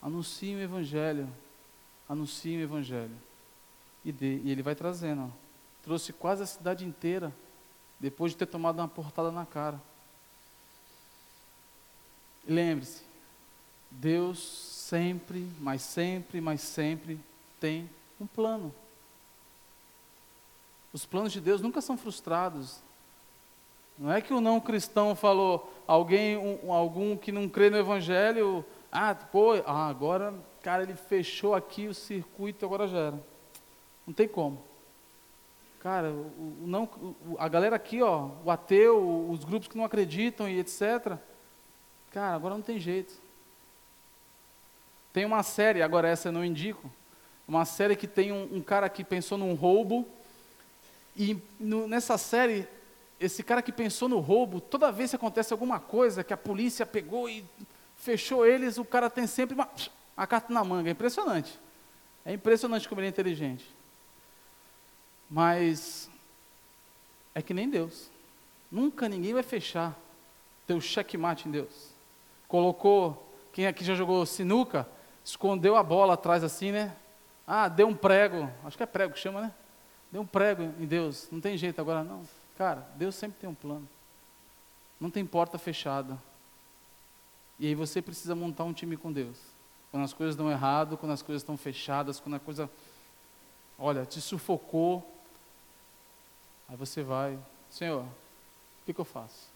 [0.00, 1.28] Anuncie o Evangelho.
[2.08, 3.16] Anuncie o Evangelho.
[4.04, 5.24] E, e ele vai trazendo.
[5.24, 5.28] Ó.
[5.82, 7.34] Trouxe quase a cidade inteira,
[8.00, 9.80] depois de ter tomado uma portada na cara.
[12.46, 13.02] Lembre-se,
[13.90, 17.20] Deus sempre, mas sempre, mas sempre
[17.60, 18.74] tem um plano.
[20.92, 22.80] Os planos de Deus nunca são frustrados.
[23.98, 28.64] Não é que o não cristão falou, alguém, um, algum que não crê no evangelho,
[28.92, 30.32] ah, pô, ah, agora,
[30.62, 33.20] cara, ele fechou aqui o circuito, agora já era.
[34.06, 34.62] Não tem como.
[35.80, 39.84] Cara, o, o não, o, a galera aqui, ó, o ateu, os grupos que não
[39.84, 41.18] acreditam e etc.
[42.12, 43.12] Cara, agora não tem jeito.
[45.12, 46.88] Tem uma série, agora essa eu não indico,
[47.48, 50.06] uma série que tem um, um cara que pensou num roubo,
[51.16, 52.68] e no, nessa série
[53.20, 56.86] esse cara que pensou no roubo, toda vez que acontece alguma coisa, que a polícia
[56.86, 57.44] pegou e
[57.96, 59.68] fechou eles, o cara tem sempre uma,
[60.16, 60.88] uma carta na manga.
[60.88, 61.58] É impressionante.
[62.24, 63.66] É impressionante como ele é inteligente.
[65.28, 66.08] Mas
[67.34, 68.10] é que nem Deus.
[68.70, 69.98] Nunca ninguém vai fechar
[70.66, 71.90] teu checkmate em Deus.
[72.46, 74.88] Colocou, quem aqui já jogou sinuca,
[75.24, 76.94] escondeu a bola atrás assim, né?
[77.46, 79.54] Ah, deu um prego, acho que é prego que chama, né?
[80.12, 82.22] Deu um prego em Deus, não tem jeito agora não.
[82.58, 83.88] Cara, Deus sempre tem um plano.
[85.00, 86.20] Não tem porta fechada.
[87.56, 89.38] E aí você precisa montar um time com Deus.
[89.92, 92.68] Quando as coisas dão errado, quando as coisas estão fechadas, quando a coisa,
[93.78, 95.08] olha, te sufocou,
[96.68, 97.38] aí você vai,
[97.70, 99.48] Senhor, o que, que eu faço?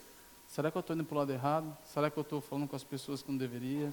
[0.47, 1.77] Será que eu estou indo para o lado errado?
[1.85, 3.93] Será que eu estou falando com as pessoas que não deveria?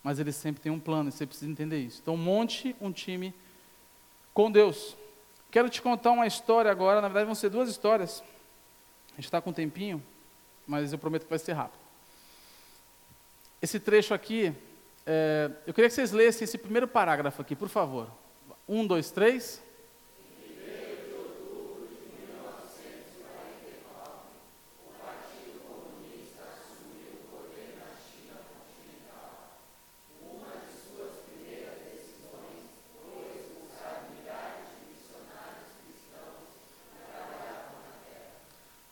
[0.00, 1.98] Mas ele sempre tem um plano, e você precisa entender isso.
[2.00, 3.34] Então monte um time
[4.32, 4.96] com Deus.
[5.50, 8.22] Quero te contar uma história agora, na verdade vão ser duas histórias.
[9.12, 10.02] A gente está com um tempinho,
[10.66, 11.80] mas eu prometo que vai ser rápido.
[13.60, 14.54] Esse trecho aqui,
[15.04, 18.08] é, eu queria que vocês lessem esse primeiro parágrafo aqui, por favor.
[18.68, 19.62] Um, dois, três.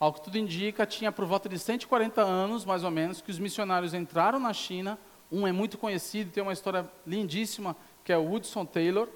[0.09, 3.39] Ao que tudo indica, tinha por volta de 140 anos, mais ou menos, que os
[3.39, 4.99] missionários entraram na China.
[5.31, 9.07] Um é muito conhecido, tem uma história lindíssima, que é o Woodson Taylor,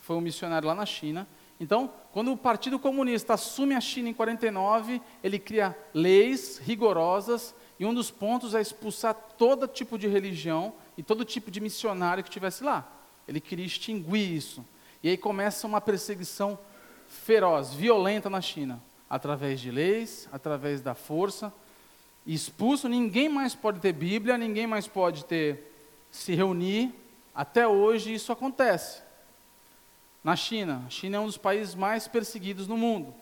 [0.00, 1.28] foi um missionário lá na China.
[1.60, 7.84] Então, quando o Partido Comunista assume a China em 49, ele cria leis rigorosas e
[7.84, 12.30] um dos pontos é expulsar todo tipo de religião e todo tipo de missionário que
[12.30, 12.90] tivesse lá.
[13.28, 14.64] Ele queria extinguir isso.
[15.02, 16.58] E aí começa uma perseguição
[17.06, 18.80] feroz, violenta na China
[19.10, 21.52] através de leis, através da força.
[22.24, 25.68] expulso, ninguém mais pode ter Bíblia, ninguém mais pode ter
[26.12, 26.94] se reunir.
[27.34, 29.02] Até hoje isso acontece.
[30.22, 33.12] Na China, a China é um dos países mais perseguidos no mundo.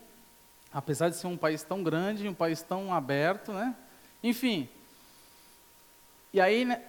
[0.70, 3.74] Apesar de ser um país tão grande, um país tão aberto, né?
[4.22, 4.68] Enfim.
[6.32, 6.82] E aí, né?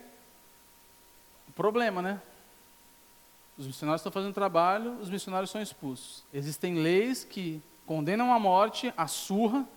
[1.48, 2.22] O problema, né?
[3.58, 6.24] Os missionários estão fazendo trabalho, os missionários são expulsos.
[6.34, 9.68] Existem leis que condenam à morte, a surra,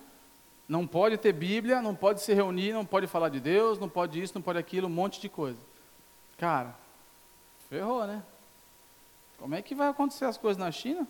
[0.69, 4.21] não pode ter Bíblia, não pode se reunir, não pode falar de Deus, não pode
[4.21, 5.57] isso, não pode aquilo, um monte de coisa.
[6.37, 6.75] Cara,
[7.67, 8.21] ferrou, né?
[9.39, 11.07] Como é que vai acontecer as coisas na China?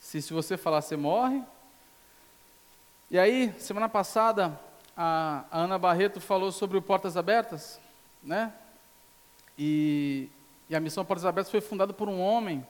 [0.00, 1.40] Se, se você falar, você morre.
[3.08, 4.58] E aí, semana passada,
[4.96, 7.78] a, a Ana Barreto falou sobre o Portas Abertas,
[8.24, 8.52] né?
[9.56, 10.28] E,
[10.68, 12.66] e a missão Portas Abertas foi fundada por um homem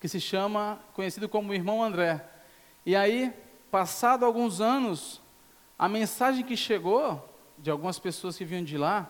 [0.00, 2.28] que se chama, conhecido como Irmão André.
[2.84, 3.32] E aí,
[3.70, 5.20] passado alguns anos,
[5.78, 9.08] a mensagem que chegou de algumas pessoas que vinham de lá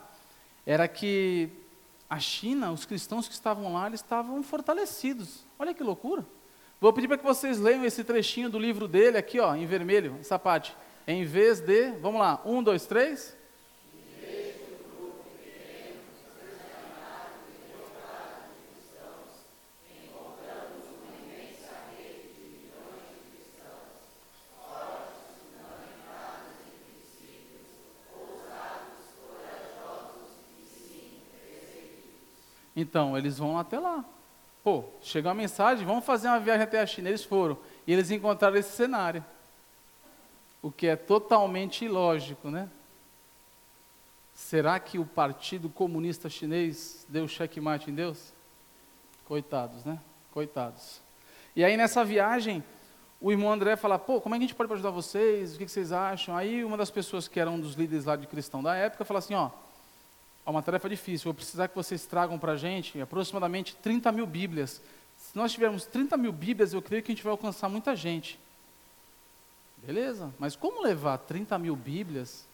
[0.67, 1.51] era que
[2.09, 5.47] a China, os cristãos que estavam lá, eles estavam fortalecidos.
[5.59, 6.27] Olha que loucura.
[6.79, 10.17] Vou pedir para que vocês leiam esse trechinho do livro dele aqui, ó, em vermelho,
[10.21, 10.77] essa parte.
[11.07, 13.35] Em vez de, vamos lá, um, dois, três.
[32.83, 34.05] Então, eles vão até lá.
[34.65, 37.09] Pô, chegou a mensagem, vamos fazer uma viagem até a China.
[37.09, 37.57] Eles foram.
[37.87, 39.25] E eles encontraram esse cenário.
[40.61, 42.69] O que é totalmente ilógico, né?
[44.35, 48.33] Será que o Partido Comunista Chinês deu checkmate em Deus?
[49.27, 49.99] Coitados, né?
[50.33, 51.01] Coitados.
[51.55, 52.65] E aí nessa viagem,
[53.21, 55.55] o irmão André fala, pô, como é que a gente pode ajudar vocês?
[55.55, 56.37] O que vocês acham?
[56.37, 59.19] Aí uma das pessoas que era um dos líderes lá de cristão da época fala
[59.19, 59.51] assim, ó,
[60.45, 64.27] é uma tarefa difícil, vou precisar que vocês tragam para a gente aproximadamente 30 mil
[64.27, 64.83] Bíblias.
[65.17, 68.39] Se nós tivermos 30 mil Bíblias, eu creio que a gente vai alcançar muita gente.
[69.79, 72.47] Beleza, mas como levar 30 mil Bíblias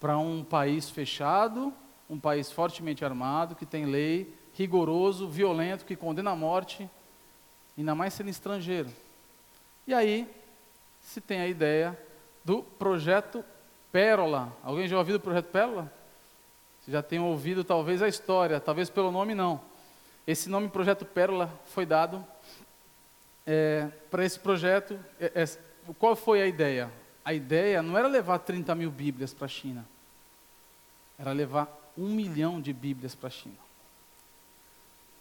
[0.00, 1.72] para um país fechado,
[2.10, 6.88] um país fortemente armado, que tem lei, rigoroso, violento, que condena a morte,
[7.78, 8.90] ainda mais sendo estrangeiro?
[9.86, 10.28] E aí
[11.00, 11.98] se tem a ideia
[12.44, 13.44] do projeto
[13.92, 14.52] Pérola.
[14.62, 15.92] Alguém já ouviu o projeto Pérola?
[16.84, 19.58] Você já tem ouvido talvez a história, talvez pelo nome não.
[20.26, 22.24] Esse nome Projeto Pérola foi dado
[23.46, 24.98] é, para esse projeto.
[25.18, 25.48] É, é,
[25.98, 26.90] qual foi a ideia?
[27.24, 29.86] A ideia não era levar 30 mil Bíblias para a China,
[31.18, 33.56] era levar um milhão de Bíblias para a China.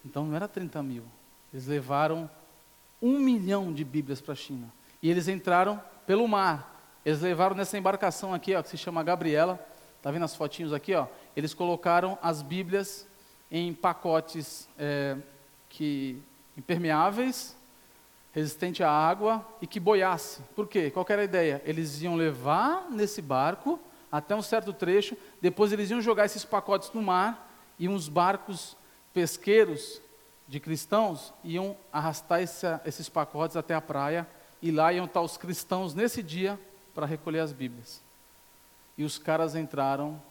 [0.04, 1.06] Então não era 30 mil,
[1.54, 2.30] eles levaram
[3.02, 4.68] um milhão de Bíblias para a China.
[5.02, 6.72] E eles entraram pelo mar.
[7.06, 9.60] Eles levaram nessa embarcação aqui, ó, que se chama Gabriela.
[10.04, 11.08] Tá vendo as fotinhos aqui, ó?
[11.34, 13.08] eles colocaram as Bíblias
[13.50, 15.16] em pacotes é,
[15.70, 16.22] que
[16.58, 17.56] impermeáveis,
[18.34, 20.42] resistente à água e que boiasse.
[20.58, 20.92] Por quê?
[20.92, 21.62] Qual era a ideia?
[21.64, 23.80] Eles iam levar nesse barco
[24.12, 27.50] até um certo trecho, depois eles iam jogar esses pacotes no mar
[27.80, 28.76] e uns barcos
[29.14, 30.02] pesqueiros
[30.50, 34.28] de cristãos iam arrastar esse, esses pacotes até a praia
[34.62, 36.60] e lá iam estar os cristãos nesse dia
[36.94, 38.02] para recolher as Bíblias.
[38.98, 40.22] E os caras entraram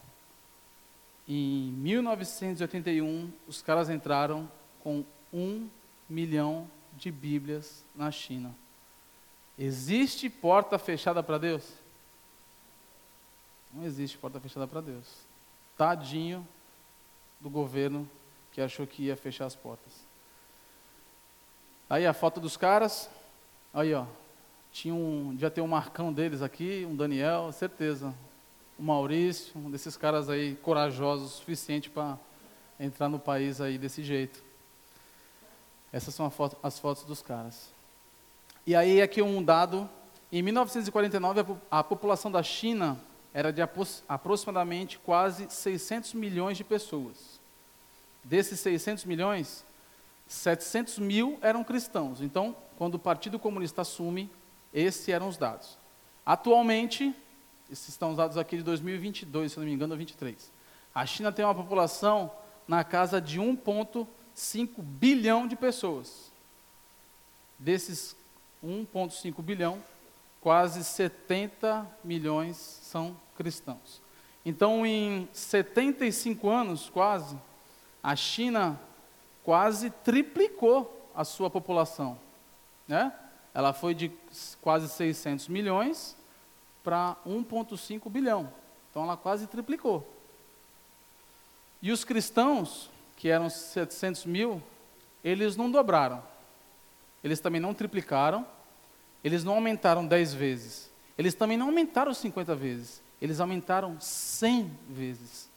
[1.28, 4.50] em 1981, os caras entraram
[4.80, 5.68] com um
[6.08, 8.54] milhão de Bíblias na China.
[9.58, 11.72] Existe porta fechada para Deus?
[13.72, 15.06] Não existe porta fechada para Deus.
[15.76, 16.46] Tadinho
[17.40, 18.08] do governo
[18.52, 19.92] que achou que ia fechar as portas.
[21.88, 23.10] Aí a foto dos caras,
[23.72, 24.06] aí ó,
[24.70, 28.14] tinha um, já tem um marcão deles aqui, um Daniel, certeza,
[28.82, 32.18] o Maurício, um desses caras aí corajosos o suficiente para
[32.80, 34.42] entrar no país aí desse jeito.
[35.92, 37.68] Essas são foto, as fotos dos caras.
[38.66, 39.88] E aí aqui um dado,
[40.32, 42.98] em 1949 a, população da China
[43.32, 43.62] era de
[44.08, 47.38] aproximadamente quase 600 milhões de pessoas.
[48.24, 49.64] Desses 600 milhões,
[50.26, 52.20] 700 mil eram cristãos.
[52.20, 54.28] Então, quando o Partido Comunista assume,
[54.74, 55.78] esses eram os dados.
[56.26, 57.14] Atualmente,
[57.72, 60.52] esses estão dados aqui de 2022, se não me engano, 23.
[60.94, 62.30] A China tem uma população
[62.68, 64.06] na casa de 1,5
[64.78, 66.30] bilhão de pessoas.
[67.58, 68.14] Desses
[68.62, 69.82] 1,5 bilhão,
[70.38, 74.02] quase 70 milhões são cristãos.
[74.44, 77.38] Então, em 75 anos, quase,
[78.02, 78.78] a China
[79.42, 82.18] quase triplicou a sua população.
[82.86, 83.10] Né?
[83.54, 84.12] Ela foi de
[84.60, 86.20] quase 600 milhões
[86.82, 88.52] para 1,5 bilhão.
[88.90, 90.06] Então ela quase triplicou.
[91.80, 94.62] E os cristãos, que eram 700 mil,
[95.24, 96.22] eles não dobraram.
[97.22, 98.46] Eles também não triplicaram.
[99.24, 100.90] Eles não aumentaram 10 vezes.
[101.16, 103.00] Eles também não aumentaram 50 vezes.
[103.20, 105.48] Eles aumentaram 100 vezes.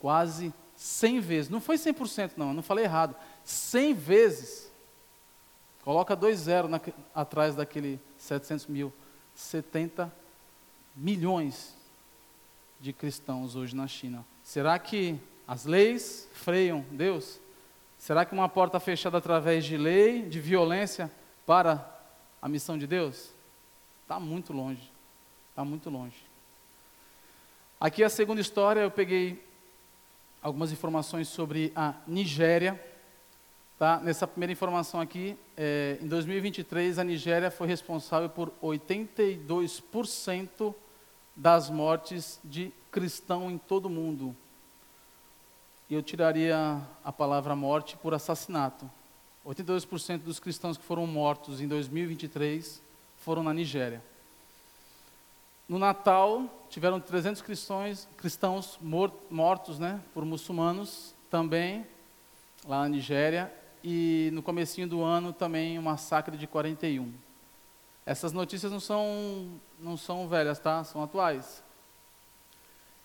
[0.00, 1.50] Quase 100 vezes.
[1.50, 3.14] Não foi 100% não, eu não falei errado.
[3.44, 4.70] 100 vezes.
[5.84, 6.70] Coloca dois zeros
[7.14, 8.92] atrás daquele 700 mil.
[9.34, 10.12] 70
[10.96, 11.74] milhões
[12.80, 14.24] de cristãos hoje na China.
[14.42, 17.38] Será que as leis freiam Deus?
[17.98, 21.10] Será que uma porta fechada através de lei, de violência,
[21.46, 21.86] para
[22.40, 23.30] a missão de Deus?
[24.02, 24.90] Está muito longe.
[25.50, 26.16] Está muito longe.
[27.78, 29.44] Aqui a segunda história, eu peguei
[30.42, 32.80] algumas informações sobre a Nigéria.
[33.80, 33.98] Tá?
[33.98, 40.74] Nessa primeira informação aqui, é, em 2023, a Nigéria foi responsável por 82%
[41.34, 44.36] das mortes de cristão em todo o mundo.
[45.88, 48.84] E eu tiraria a palavra morte por assassinato.
[49.46, 52.82] 82% dos cristãos que foram mortos em 2023
[53.20, 54.02] foram na Nigéria.
[55.66, 58.78] No Natal, tiveram 300 cristãos, cristãos
[59.30, 61.86] mortos né, por muçulmanos, também,
[62.66, 63.50] lá na Nigéria,
[63.82, 67.12] e no comecinho do ano também um massacre de 41.
[68.04, 70.82] Essas notícias não são, não são velhas, tá?
[70.84, 71.62] São atuais.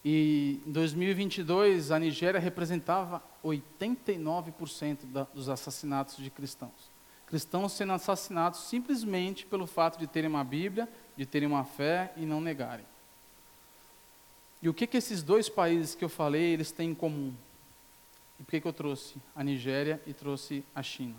[0.04, 6.92] E em 2022, a Nigéria representava 89% da, dos assassinatos de cristãos.
[7.26, 12.26] Cristãos sendo assassinados simplesmente pelo fato de terem uma Bíblia, de terem uma fé e
[12.26, 12.86] não negarem.
[14.62, 17.34] E o que, que esses dois países que eu falei, eles têm em comum?
[18.40, 21.16] E por que, que eu trouxe a Nigéria e trouxe a China?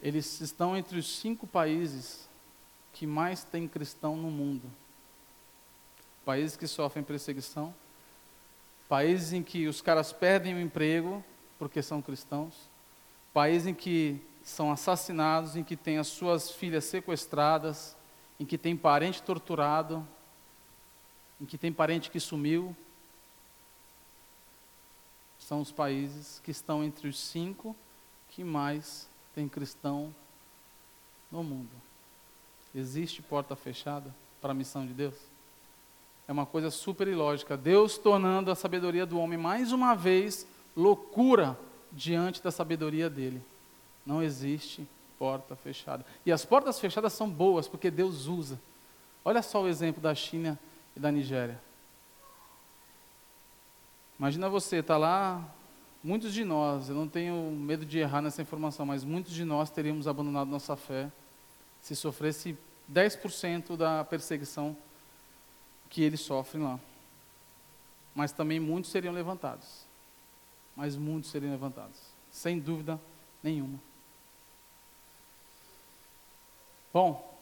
[0.00, 2.28] Eles estão entre os cinco países
[2.92, 4.70] que mais têm cristão no mundo.
[6.24, 7.74] Países que sofrem perseguição,
[8.88, 11.24] países em que os caras perdem o emprego
[11.58, 12.54] porque são cristãos,
[13.32, 17.96] países em que são assassinados, em que têm as suas filhas sequestradas,
[18.38, 20.06] em que tem parente torturado,
[21.40, 22.76] em que tem parente que sumiu,
[25.44, 27.76] são os países que estão entre os cinco
[28.30, 30.14] que mais tem cristão
[31.30, 31.70] no mundo.
[32.74, 35.14] Existe porta fechada para a missão de Deus?
[36.26, 37.58] É uma coisa super ilógica.
[37.58, 41.58] Deus tornando a sabedoria do homem mais uma vez loucura
[41.92, 43.42] diante da sabedoria dele.
[44.06, 44.88] Não existe
[45.18, 46.06] porta fechada.
[46.24, 48.58] E as portas fechadas são boas porque Deus usa.
[49.22, 50.58] Olha só o exemplo da China
[50.96, 51.60] e da Nigéria.
[54.18, 55.44] Imagina você, está lá,
[56.02, 59.70] muitos de nós, eu não tenho medo de errar nessa informação, mas muitos de nós
[59.70, 61.10] teríamos abandonado nossa fé
[61.80, 62.56] se sofresse
[62.92, 64.76] 10% da perseguição
[65.90, 66.78] que eles sofrem lá.
[68.14, 69.84] Mas também muitos seriam levantados.
[70.76, 71.98] Mas muitos seriam levantados,
[72.30, 73.00] sem dúvida
[73.42, 73.78] nenhuma.
[76.92, 77.36] Bom,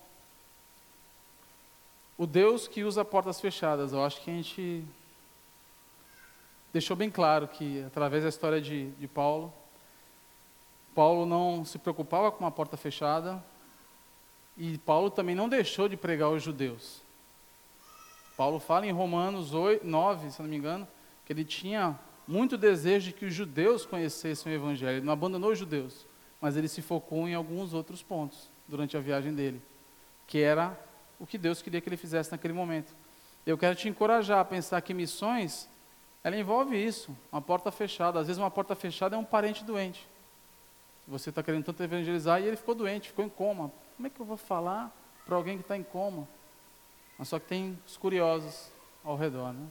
[2.17, 4.85] o Deus que usa portas fechadas, eu acho que a gente
[6.73, 9.53] deixou bem claro que, através da história de, de Paulo,
[10.95, 13.43] Paulo não se preocupava com uma porta fechada
[14.57, 17.03] e Paulo também não deixou de pregar aos judeus.
[18.37, 20.87] Paulo fala em Romanos 8, 9, se não me engano,
[21.25, 24.99] que ele tinha muito desejo de que os judeus conhecessem o Evangelho.
[24.99, 26.07] Ele não abandonou os judeus,
[26.41, 29.61] mas ele se focou em alguns outros pontos durante a viagem dele,
[30.27, 30.79] que era
[31.19, 32.95] o que Deus queria que ele fizesse naquele momento.
[33.47, 35.69] Eu quero te encorajar a pensar que missões
[36.25, 38.21] ela envolve isso, uma porta fechada.
[38.21, 40.07] Às vezes uma porta fechada é um parente doente.
[41.07, 43.73] Você está querendo tanto evangelizar e ele ficou doente, ficou em coma.
[43.97, 44.93] Como é que eu vou falar
[45.27, 46.29] para alguém que está em coma?
[47.19, 48.71] Mas só que tem os curiosos
[49.05, 49.67] ao redor, né?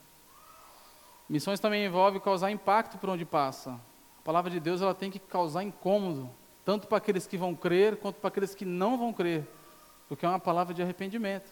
[1.30, 3.72] Missões também envolve causar impacto por onde passa.
[3.72, 6.30] A palavra de Deus ela tem que causar incômodo,
[6.66, 9.48] tanto para aqueles que vão crer quanto para aqueles que não vão crer,
[10.10, 11.50] porque é uma palavra de arrependimento.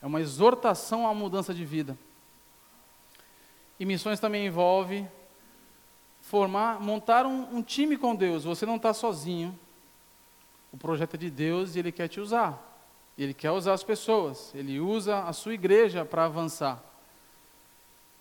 [0.00, 1.98] É uma exortação à mudança de vida.
[3.78, 5.06] E missões também envolve
[6.26, 8.44] formar, montar um, um time com Deus.
[8.44, 9.56] Você não está sozinho.
[10.72, 12.62] O projeto é de Deus e Ele quer te usar.
[13.16, 14.52] Ele quer usar as pessoas.
[14.54, 16.82] Ele usa a sua igreja para avançar.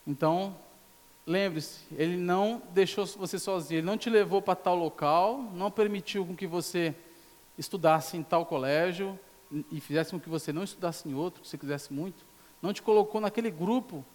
[0.06, 0.56] Então,
[1.26, 3.80] lembre-se, Ele não deixou você sozinho.
[3.80, 6.94] Ele não te levou para tal local, não permitiu com que você
[7.58, 9.18] estudasse em tal colégio
[9.72, 12.26] e fizesse com que você não estudasse em outro, você quisesse muito.
[12.62, 14.06] Não te colocou naquele grupo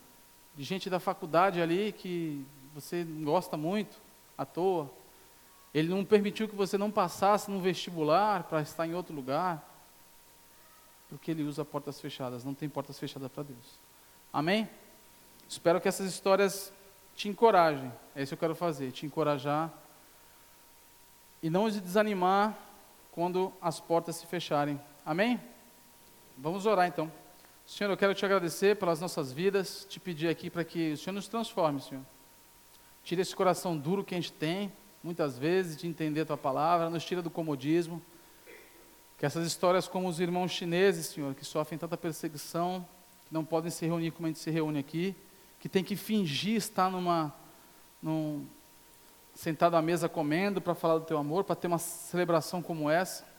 [0.61, 2.45] de gente da faculdade ali que
[2.75, 3.97] você gosta muito,
[4.37, 4.91] à toa.
[5.73, 9.67] Ele não permitiu que você não passasse no vestibular para estar em outro lugar,
[11.09, 12.45] porque ele usa portas fechadas.
[12.45, 13.81] Não tem portas fechadas para Deus.
[14.31, 14.69] Amém?
[15.49, 16.71] Espero que essas histórias
[17.17, 17.91] te encorajem.
[18.15, 19.73] É isso que eu quero fazer, te encorajar
[21.43, 22.55] e não se desanimar
[23.13, 24.79] quando as portas se fecharem.
[25.07, 25.41] Amém?
[26.37, 27.11] Vamos orar então.
[27.71, 31.15] Senhor, eu quero te agradecer pelas nossas vidas, te pedir aqui para que o Senhor
[31.15, 32.05] nos transforme, Senhor.
[33.05, 34.73] Tire esse coração duro que a gente tem,
[35.05, 38.03] muitas vezes, de entender a tua palavra, nos tira do comodismo.
[39.17, 42.85] Que essas histórias, como os irmãos chineses, Senhor, que sofrem tanta perseguição,
[43.29, 45.15] que não podem se reunir como a gente se reúne aqui,
[45.61, 47.33] que tem que fingir estar numa,
[48.03, 48.49] num,
[49.33, 53.30] sentado à mesa comendo para falar do teu amor, para ter uma celebração como essa.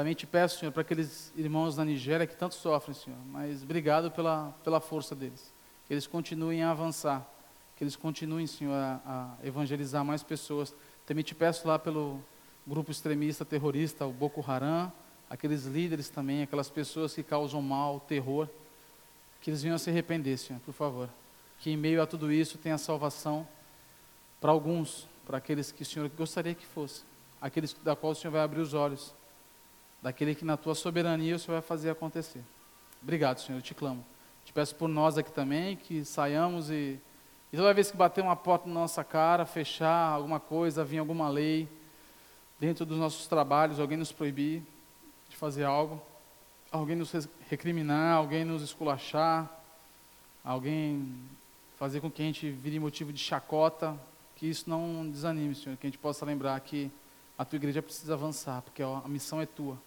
[0.00, 4.10] Também te peço, Senhor, para aqueles irmãos da Nigéria que tanto sofrem, Senhor, mas obrigado
[4.10, 5.52] pela, pela força deles.
[5.86, 7.30] Que eles continuem a avançar,
[7.76, 10.74] que eles continuem, Senhor, a, a evangelizar mais pessoas.
[11.04, 12.18] Também te peço lá pelo
[12.66, 14.90] grupo extremista terrorista, o Boko Haram,
[15.28, 18.48] aqueles líderes também, aquelas pessoas que causam mal, terror
[19.42, 21.10] que eles venham a se arrepender, Senhor, por favor.
[21.58, 23.46] Que em meio a tudo isso tenha salvação
[24.40, 27.02] para alguns, para aqueles que o Senhor gostaria que fosse,
[27.38, 29.19] aqueles da qual o Senhor vai abrir os olhos,
[30.02, 32.42] daquele que na tua soberania o Senhor vai fazer acontecer.
[33.02, 34.04] Obrigado, Senhor, eu te clamo.
[34.44, 36.98] Te peço por nós aqui também, que saiamos e,
[37.52, 41.28] e toda vez que bater uma porta na nossa cara, fechar alguma coisa, vir alguma
[41.28, 41.68] lei,
[42.58, 44.62] dentro dos nossos trabalhos, alguém nos proibir
[45.28, 46.00] de fazer algo,
[46.70, 47.12] alguém nos
[47.48, 49.50] recriminar, alguém nos esculachar,
[50.44, 51.14] alguém
[51.78, 53.98] fazer com que a gente vire motivo de chacota,
[54.36, 56.90] que isso não desanime, Senhor, que a gente possa lembrar que
[57.38, 59.78] a tua igreja precisa avançar, porque a missão é tua.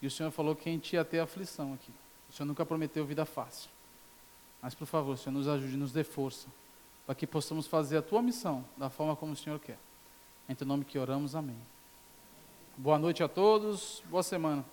[0.00, 1.92] E o Senhor falou que a gente ia ter aflição aqui.
[2.30, 3.70] O Senhor nunca prometeu vida fácil.
[4.62, 6.48] Mas, por favor, Senhor, nos ajude, nos dê força,
[7.06, 9.78] para que possamos fazer a tua missão da forma como o Senhor quer.
[10.48, 11.58] Em teu nome que oramos, amém.
[12.76, 14.64] Boa noite a todos, boa semana.